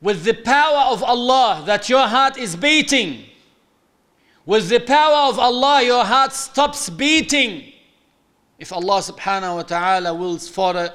[0.00, 3.24] with the power of Allah that your heart is beating.
[4.46, 7.72] With the power of Allah, your heart stops beating.
[8.58, 10.92] If Allah subhanahu wa ta'ala wills for it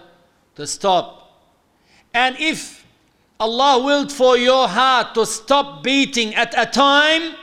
[0.56, 1.42] to stop.
[2.14, 2.86] And if
[3.40, 7.36] Allah willed for your heart to stop beating at a time,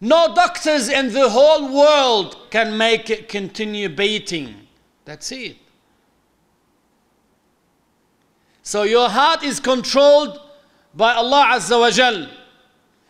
[0.00, 4.54] no doctors in the whole world can make it continue beating.
[5.04, 5.56] That's it.
[8.66, 10.40] So your heart is controlled
[10.94, 12.26] by Allah Azza wa Jal.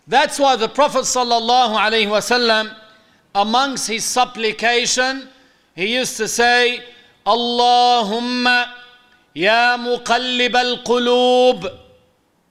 [0.09, 2.75] That's why the Prophet sallallahu alaihi wasallam,
[3.37, 5.29] amongst his supplication,
[5.77, 6.83] he used to say,
[7.25, 8.67] "Allahumma
[9.33, 11.71] ya muqallib al-qulub,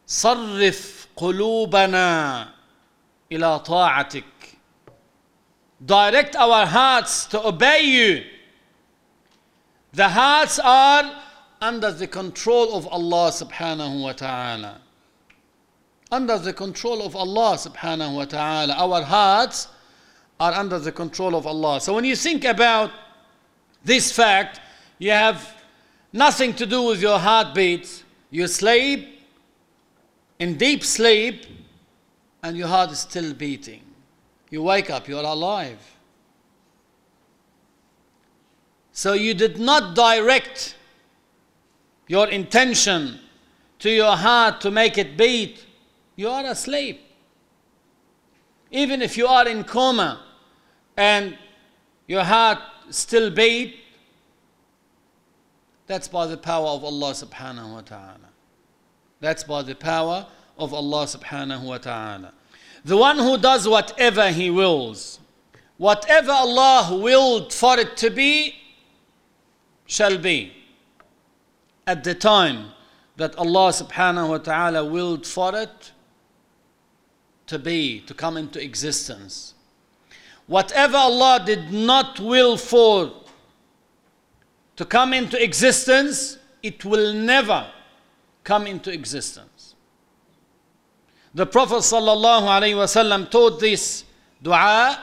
[0.08, 2.47] sarrif qulubana
[3.30, 4.24] ila ta'atik."
[5.86, 8.24] Direct our hearts to obey you.
[9.91, 11.04] The hearts are
[11.64, 14.82] under the control of Allah subhanahu wa ta'ala.
[16.11, 18.74] Under the control of Allah subhanahu wa ta'ala.
[18.74, 19.70] Our hearts
[20.41, 21.80] are under the control of Allah.
[21.80, 22.91] So when you think about
[23.86, 24.59] this fact,
[24.99, 25.64] you have
[26.11, 28.03] nothing to do with your heartbeat.
[28.30, 29.22] You sleep
[30.39, 31.45] in deep sleep
[32.43, 33.84] and your heart is still beating.
[34.49, 35.80] You wake up, you're alive.
[38.91, 40.76] So you did not direct
[42.08, 43.20] your intention
[43.80, 45.66] to your heart to make it beat.
[46.16, 47.01] You are asleep.
[48.72, 50.22] Even if you are in coma
[50.97, 51.38] and
[52.08, 53.76] your heart still beat,
[55.86, 58.30] that's by the power of Allah subhanahu wa ta'ala.
[59.20, 60.26] That's by the power
[60.58, 62.34] of Allah subhanahu wa ta'ala.
[62.86, 65.20] The one who does whatever he wills,
[65.78, 68.56] whatever Allah willed for it to be,
[69.86, 70.62] shall be.
[71.86, 72.71] At the time
[73.17, 75.91] that Allah subhanahu wa ta'ala willed for it
[77.47, 79.53] to be, to come into existence.
[80.47, 83.11] Whatever Allah did not will for
[84.75, 87.67] to come into existence, it will never
[88.43, 89.75] come into existence.
[91.36, 94.03] The Prophet sallallahu alaihi wasallam taught this
[94.41, 94.99] dua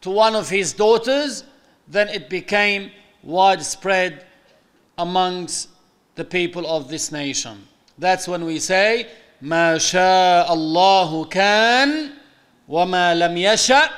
[0.00, 1.44] to one of his daughters,
[1.88, 2.90] then it became
[3.22, 4.26] widespread
[4.98, 5.68] amongst
[6.15, 7.67] the people of this nation.
[7.97, 9.07] That's when we say,
[9.41, 12.11] ما شاء الله كان
[12.69, 13.89] وما لم يشأ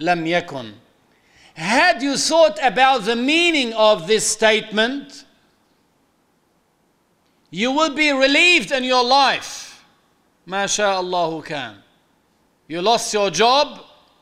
[0.00, 0.72] لم يكن.
[1.54, 5.24] Had you thought about the meaning of this statement,
[7.50, 9.82] you will be relieved in your life.
[10.46, 11.74] ما شاء الله كان.
[12.68, 13.80] You lost your job,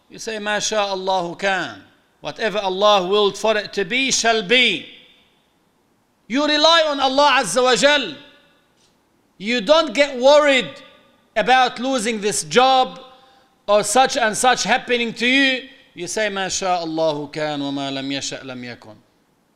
[0.09, 1.83] you say ما شاء الله كان.
[2.21, 4.87] Whatever Allah willed for it to be shall be.
[6.29, 8.15] You rely on Allah Azza wa Jal.
[9.39, 10.71] You don't get worried
[11.35, 13.01] about losing this job
[13.67, 15.69] or such and such happening to you.
[15.95, 18.97] You say, ما شاء الله كان وما لم يشأ لم يكن.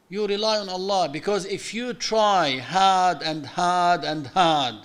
[0.09, 4.76] You rely on Allah because if you try hard and hard and hard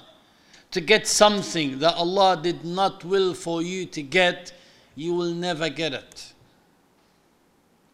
[0.71, 4.53] to get something that Allah did not will for you to get,
[4.95, 6.33] you will never get it.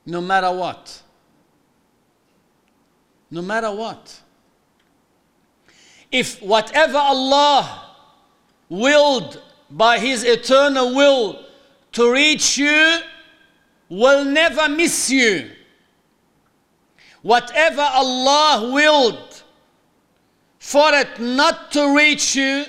[0.05, 1.01] No matter what.
[3.30, 4.20] No matter what.
[6.10, 7.86] If whatever Allah
[8.68, 11.44] willed by His eternal will
[11.92, 13.00] to reach you
[13.88, 15.50] will never miss you.
[17.22, 19.42] Whatever Allah willed
[20.58, 22.64] for it not to reach you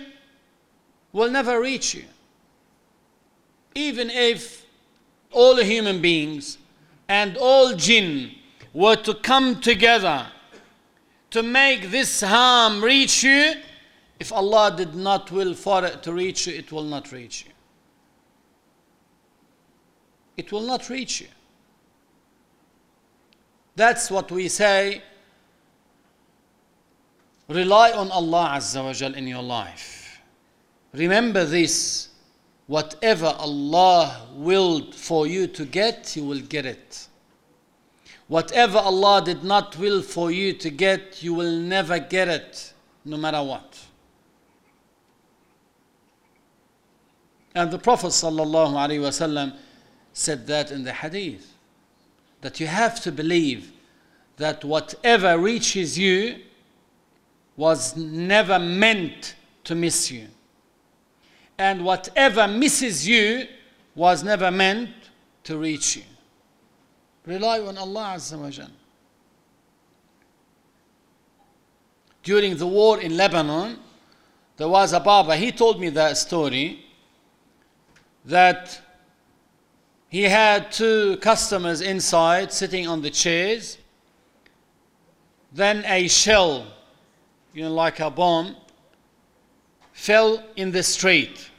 [1.13, 2.03] will never reach you.
[3.73, 4.65] Even if
[5.31, 6.57] all human beings
[7.07, 8.31] and all jinn
[8.73, 10.27] were to come together
[11.31, 13.53] to make this harm reach you,
[14.19, 17.51] if Allah did not will for it to reach you, it will not reach you.
[20.37, 21.27] It will not reach you.
[23.75, 25.01] That's what we say.
[27.47, 30.21] Rely on Allah Azza wa Jal in your life.
[30.93, 32.09] Remember this.
[32.67, 37.07] Whatever Allah willed for you to get, you will get it.
[38.31, 42.71] Whatever Allah did not will for you to get, you will never get it,
[43.03, 43.77] no matter what.
[47.53, 49.57] And the Prophet wasallam
[50.13, 51.53] said that in the hadith
[52.39, 53.73] that you have to believe
[54.37, 56.37] that whatever reaches you
[57.57, 60.29] was never meant to miss you.
[61.57, 63.47] And whatever misses you
[63.93, 64.91] was never meant
[65.43, 66.03] to reach you.
[67.25, 68.67] Rely on Allah Azza wa Jal.
[72.23, 73.79] During the war in Lebanon,
[74.57, 76.85] there was a Baba, he told me that story
[78.25, 78.79] that
[80.09, 83.77] he had two customers inside sitting on the chairs.
[85.51, 86.67] Then a shell,
[87.53, 88.55] you know, like a bomb,
[89.93, 91.49] fell in the street.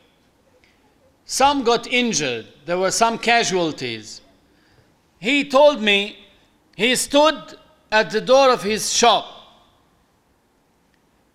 [1.25, 4.22] Some got injured, there were some casualties.
[5.23, 6.19] He told me
[6.75, 7.55] he stood
[7.93, 9.25] at the door of his shop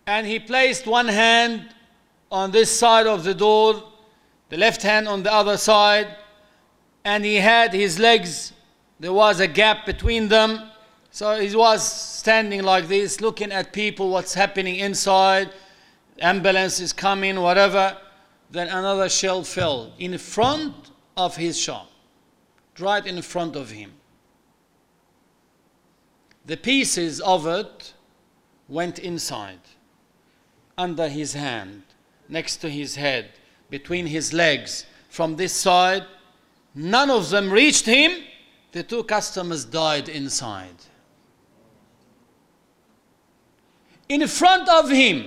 [0.06, 1.70] and he placed one hand
[2.30, 3.82] on this side of the door,
[4.50, 6.18] the left hand on the other side,
[7.06, 8.52] and he had his legs,
[9.00, 10.70] there was a gap between them.
[11.10, 15.50] So he was standing like this, looking at people, what's happening inside,
[16.20, 17.96] ambulance is coming, whatever.
[18.52, 21.90] Then another shell fell in front of his shop,
[22.80, 23.94] right in front of him.
[26.46, 27.94] The pieces of it
[28.70, 29.60] went inside,
[30.78, 31.84] under his hand,
[32.30, 33.32] next to his head,
[33.70, 36.06] between his legs, from this side.
[36.74, 38.24] None of them reached him.
[38.72, 40.76] The two customers died inside.
[44.08, 45.26] In front of him,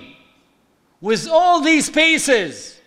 [1.01, 2.80] with all these pieces,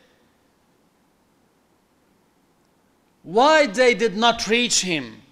[3.23, 5.23] why they did not reach him?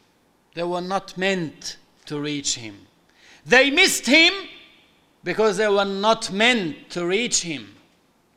[0.54, 2.86] They were not meant to reach him.
[3.44, 4.32] They missed him
[5.24, 7.74] because they were not meant to reach him.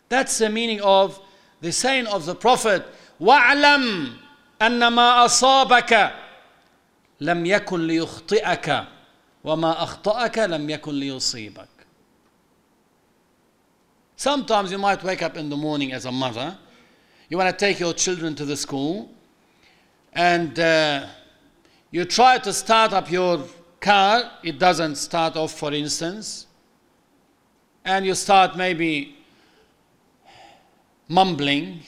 [0.07, 1.19] That's the meaning of
[1.61, 2.85] the saying of the Prophet,
[3.19, 4.13] وَاعْلَمْ
[4.61, 6.13] أَنَّ مَا أَصَابَكَ
[7.21, 8.87] لَمْ يَكُنْ لِيُخْطِئَكَ
[9.45, 11.67] وَمَا أَخْطَأَكَ لَمْ يَكُنْ لِيُصِيبَكَ
[14.15, 16.57] Sometimes you might wake up in the morning as a mother,
[17.29, 19.09] you want to take your children to the school,
[20.14, 21.06] and uh,
[21.90, 23.44] you try to start up your
[23.80, 26.46] car, it doesn't start off, for instance,
[27.84, 29.16] and you start maybe
[31.08, 31.80] mumbling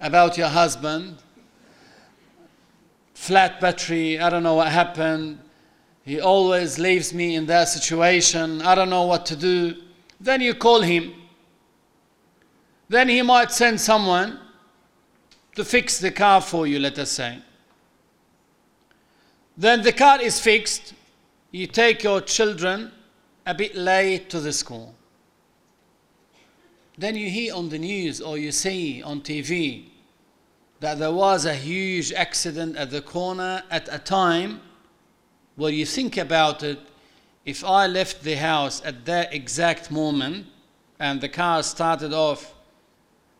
[0.00, 1.16] about your husband,
[3.14, 5.38] flat battery, I don't know what happened,
[6.04, 9.76] he always leaves me in that situation, I don't know what to do.
[10.20, 11.14] Then you call him.
[12.88, 14.40] Then he might send someone
[15.54, 17.38] to fix the car for you, let us say.
[19.56, 20.94] Then the car is fixed.
[21.50, 22.92] You take your children
[23.44, 24.94] a bit late to the school.
[26.96, 29.86] Then you hear on the news or you see on TV
[30.80, 34.60] that there was a huge accident at the corner at a time
[35.56, 36.78] where you think about it,
[37.44, 40.46] if I left the house at that exact moment
[40.98, 42.54] and the car started off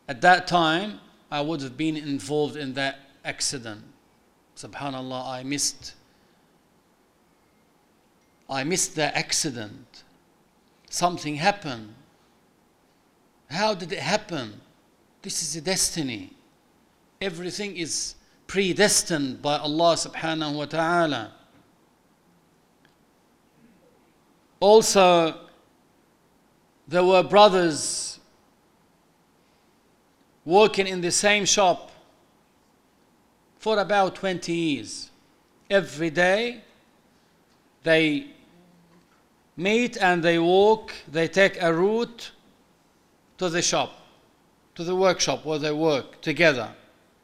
[0.09, 1.01] at that time,
[1.31, 3.83] I would have been involved in that accident.
[4.57, 5.95] Subhanallah, I missed.
[8.49, 10.03] I missed the accident.
[10.91, 11.95] Something happened.
[13.49, 14.61] How did it happen?
[15.23, 16.33] This is a destiny.
[17.21, 18.17] Everything is
[18.47, 21.33] predestined by Allah subhanahu wa ta'ala.
[24.59, 25.39] Also,
[26.89, 28.10] there were brothers
[30.45, 31.91] working in the same shop
[33.59, 35.11] for about 20 years.
[35.69, 36.63] Every day
[37.83, 38.27] they
[39.57, 42.33] meet and they walk, they take a route
[43.39, 43.93] to the shop,
[44.75, 46.71] to the workshop where they work together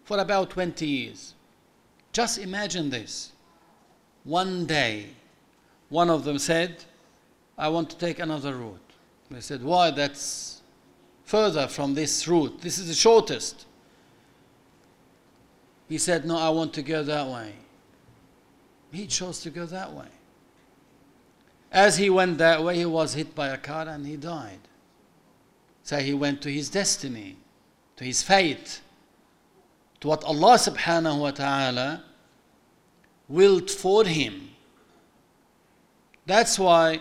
[0.05, 1.35] for about 20 years.
[2.13, 3.33] Just imagine this.
[4.25, 5.11] One day,
[5.89, 6.85] one of them said,
[7.59, 8.81] I want to take another route.
[9.31, 9.91] They said, Why?
[9.91, 10.56] That's
[11.27, 12.61] further from this route.
[12.63, 13.67] This is the shortest.
[15.89, 17.53] He said, No, I want to go that way.
[18.93, 20.07] He chose to go that way.
[21.71, 24.61] As he went that way, he was hit by a car and he died.
[25.83, 27.37] So he went to his destiny,
[27.97, 28.81] to his fate,
[30.01, 32.05] to what Allah subhanahu wa ta'ala
[33.29, 34.51] willed for him.
[36.25, 37.01] That's why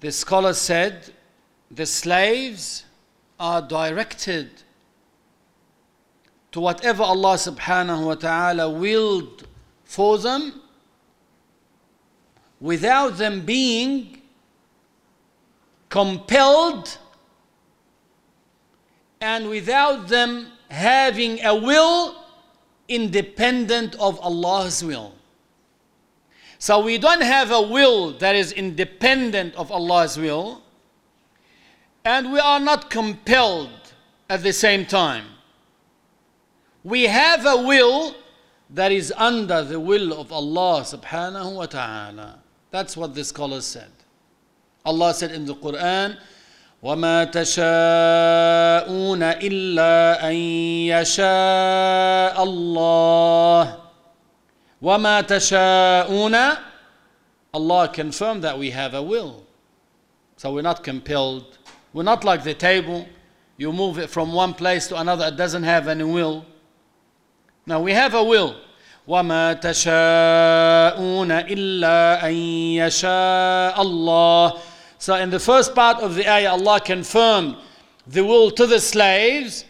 [0.00, 1.12] the scholar said
[1.70, 2.84] the slaves
[3.38, 4.62] are directed
[6.52, 9.46] to whatever Allah subhanahu wa ta'ala willed
[9.84, 10.60] for them
[12.60, 14.22] without them being
[15.88, 16.98] compelled
[19.20, 22.16] and without them having a will
[22.88, 25.14] independent of Allah's will.
[26.58, 30.63] So we don't have a will that is independent of Allah's will,
[32.05, 33.93] and we are not compelled
[34.29, 35.25] at the same time.
[36.83, 38.15] We have a will
[38.69, 42.39] that is under the will of Allah subhanahu wa ta'ala.
[42.71, 43.91] That's what the scholars said.
[44.85, 46.17] Allah said in the Quran,
[46.83, 50.33] وما تشاءون إلا أن
[50.87, 53.77] يشاء الله
[54.81, 56.57] وما تشاءون
[57.51, 59.43] Allah confirmed that we have a will.
[60.37, 61.57] So we're not compelled.
[61.93, 63.07] We're not like the table.
[63.57, 66.45] You move it from one place to another, it doesn't have any will.
[67.65, 68.55] Now we have a will.
[69.07, 72.33] وما تشاءون إلا أن
[72.77, 74.59] يشاء الله
[74.99, 77.55] So in the first part of the ayah, Allah confirmed
[78.05, 79.63] the will to the slaves.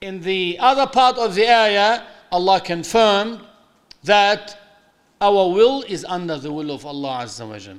[0.00, 3.40] In the other part of the ayah, Allah confirmed
[4.04, 4.58] that
[5.20, 7.76] our will is under the will of Allah Azza wa Jal.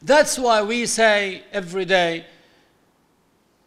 [0.00, 2.26] That's why we say every day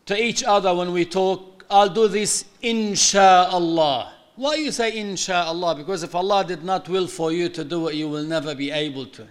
[0.06, 4.10] to each other when we talk, I'll do this insha'Allah.
[4.36, 5.76] Why you say insha'Allah?
[5.76, 8.70] Because if Allah did not will for you to do it, you will never be
[8.70, 9.26] able to.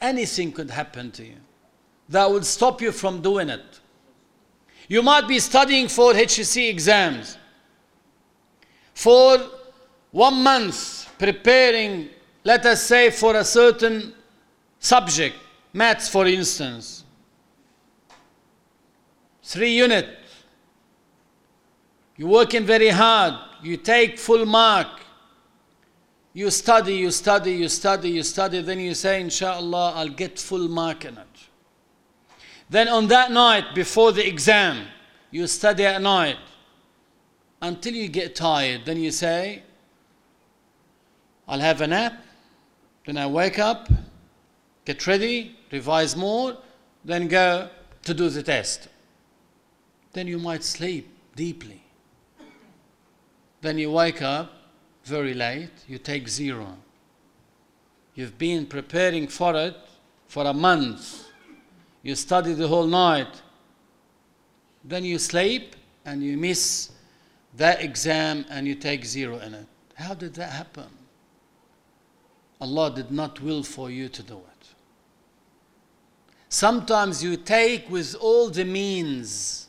[0.00, 1.36] Anything could happen to you
[2.08, 3.80] that would stop you from doing it.
[4.88, 7.38] You might be studying for HSC exams.
[8.92, 9.38] For
[10.10, 12.10] one month, preparing,
[12.44, 14.12] let us say, for a certain
[14.78, 15.36] subject,
[15.72, 17.03] maths for instance.
[19.44, 20.08] Three unit.
[22.16, 23.34] You're working very hard.
[23.62, 24.86] You take full mark.
[26.32, 28.62] You study, you study, you study, you study.
[28.62, 31.26] Then you say, Inshallah, I'll get full mark in it.
[32.70, 34.86] Then on that night before the exam,
[35.30, 36.38] you study at night
[37.60, 38.86] until you get tired.
[38.86, 39.62] Then you say,
[41.46, 42.24] I'll have a nap.
[43.04, 43.90] Then I wake up,
[44.86, 46.56] get ready, revise more,
[47.04, 47.68] then go
[48.04, 48.88] to do the test.
[50.14, 51.06] Then you might sleep
[51.36, 51.82] deeply.
[53.60, 54.50] Then you wake up
[55.04, 56.78] very late, you take zero.
[58.14, 59.76] You've been preparing for it
[60.28, 61.24] for a month
[62.04, 63.40] you study the whole night,
[64.84, 66.90] then you sleep and you miss
[67.56, 69.66] that exam and you take zero in it.
[69.94, 70.88] How did that happen?
[72.60, 74.68] Allah did not will for you to do it.
[76.50, 79.63] Sometimes you take with all the means,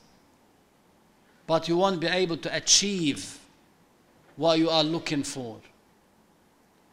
[1.48, 3.40] but you won't be able to achieve
[4.36, 5.60] what you are looking for.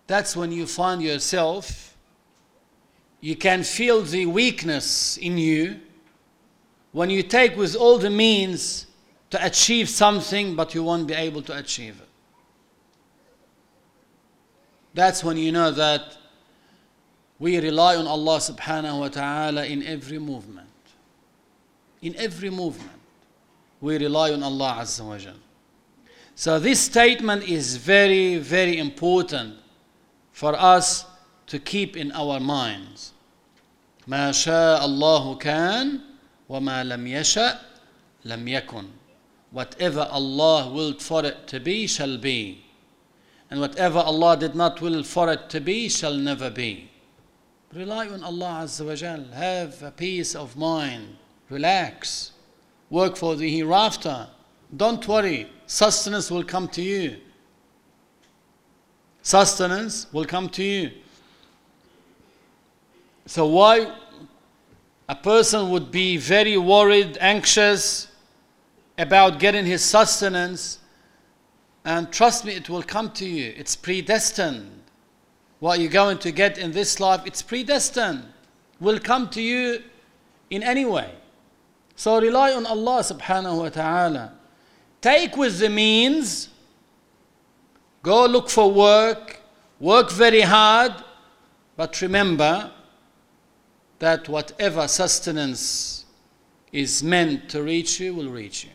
[0.07, 1.92] That's when you find yourself
[3.22, 5.78] you can feel the weakness in you
[6.90, 8.86] when you take with all the means
[9.30, 12.09] to achieve something, but you won't be able to achieve it.
[14.92, 16.16] That's when you know that
[17.38, 20.68] we rely on Allah subhanahu wa ta'ala in every movement.
[22.03, 23.00] In every movement,
[23.82, 25.34] we rely on Allah azza wa jal.
[26.36, 29.55] So this statement is very, very important
[30.32, 31.05] for us
[31.47, 33.14] to keep in our minds.
[34.08, 35.99] ما شاء الله كان
[36.49, 37.60] وما لم يشأ
[38.26, 38.86] لم يكن.
[39.51, 42.64] Whatever Allah willed for it to be shall be.
[43.49, 46.89] And whatever Allah did not will for it to be shall never be.
[47.74, 49.24] Rely on Allah Azza wa Jal.
[49.34, 51.18] Have a peace of mind.
[51.49, 52.32] Relax.
[52.93, 54.28] Work for the hereafter.
[54.76, 55.51] Don't worry.
[55.66, 57.16] Sustenance will come to you.
[59.22, 60.90] Sustenance will come to you.
[63.24, 63.97] So, why
[65.09, 68.09] a person would be very worried, anxious
[68.99, 70.78] about getting his sustenance?
[71.86, 73.55] And trust me, it will come to you.
[73.57, 74.82] It's predestined.
[75.61, 78.22] What you're going to get in this life, it's predestined.
[78.80, 79.82] Will come to you
[80.51, 81.14] in any way.
[82.03, 84.32] So rely on Allah subhanahu wa ta'ala.
[85.00, 86.48] Take with the means,
[88.03, 89.40] go look for work,
[89.78, 90.94] work very hard,
[91.76, 92.72] but remember,
[94.00, 96.05] that whatever sustenance
[96.72, 98.70] is meant to reach you will reach you.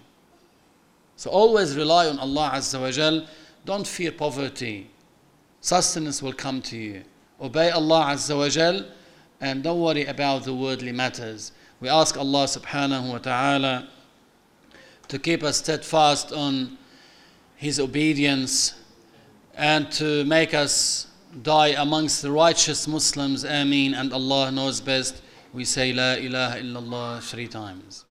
[1.18, 3.28] So always rely on Allah Azza wa Jal.
[3.66, 4.90] Don't fear poverty.
[5.60, 7.04] Sustenance will come to you.
[7.42, 8.86] Obey Allah Azza wa Jal
[9.42, 11.52] and don't worry about the worldly matters.
[11.80, 13.88] We ask Allah subhanahu wa ta'ala
[15.08, 16.78] to keep us steadfast on
[17.56, 18.74] His obedience
[19.54, 21.08] and to make us
[21.44, 23.46] die amongst the righteous Muslims.
[23.46, 23.94] Ameen.
[23.94, 25.22] And Allah knows best.
[25.54, 28.06] We say La ilaha illallah three times.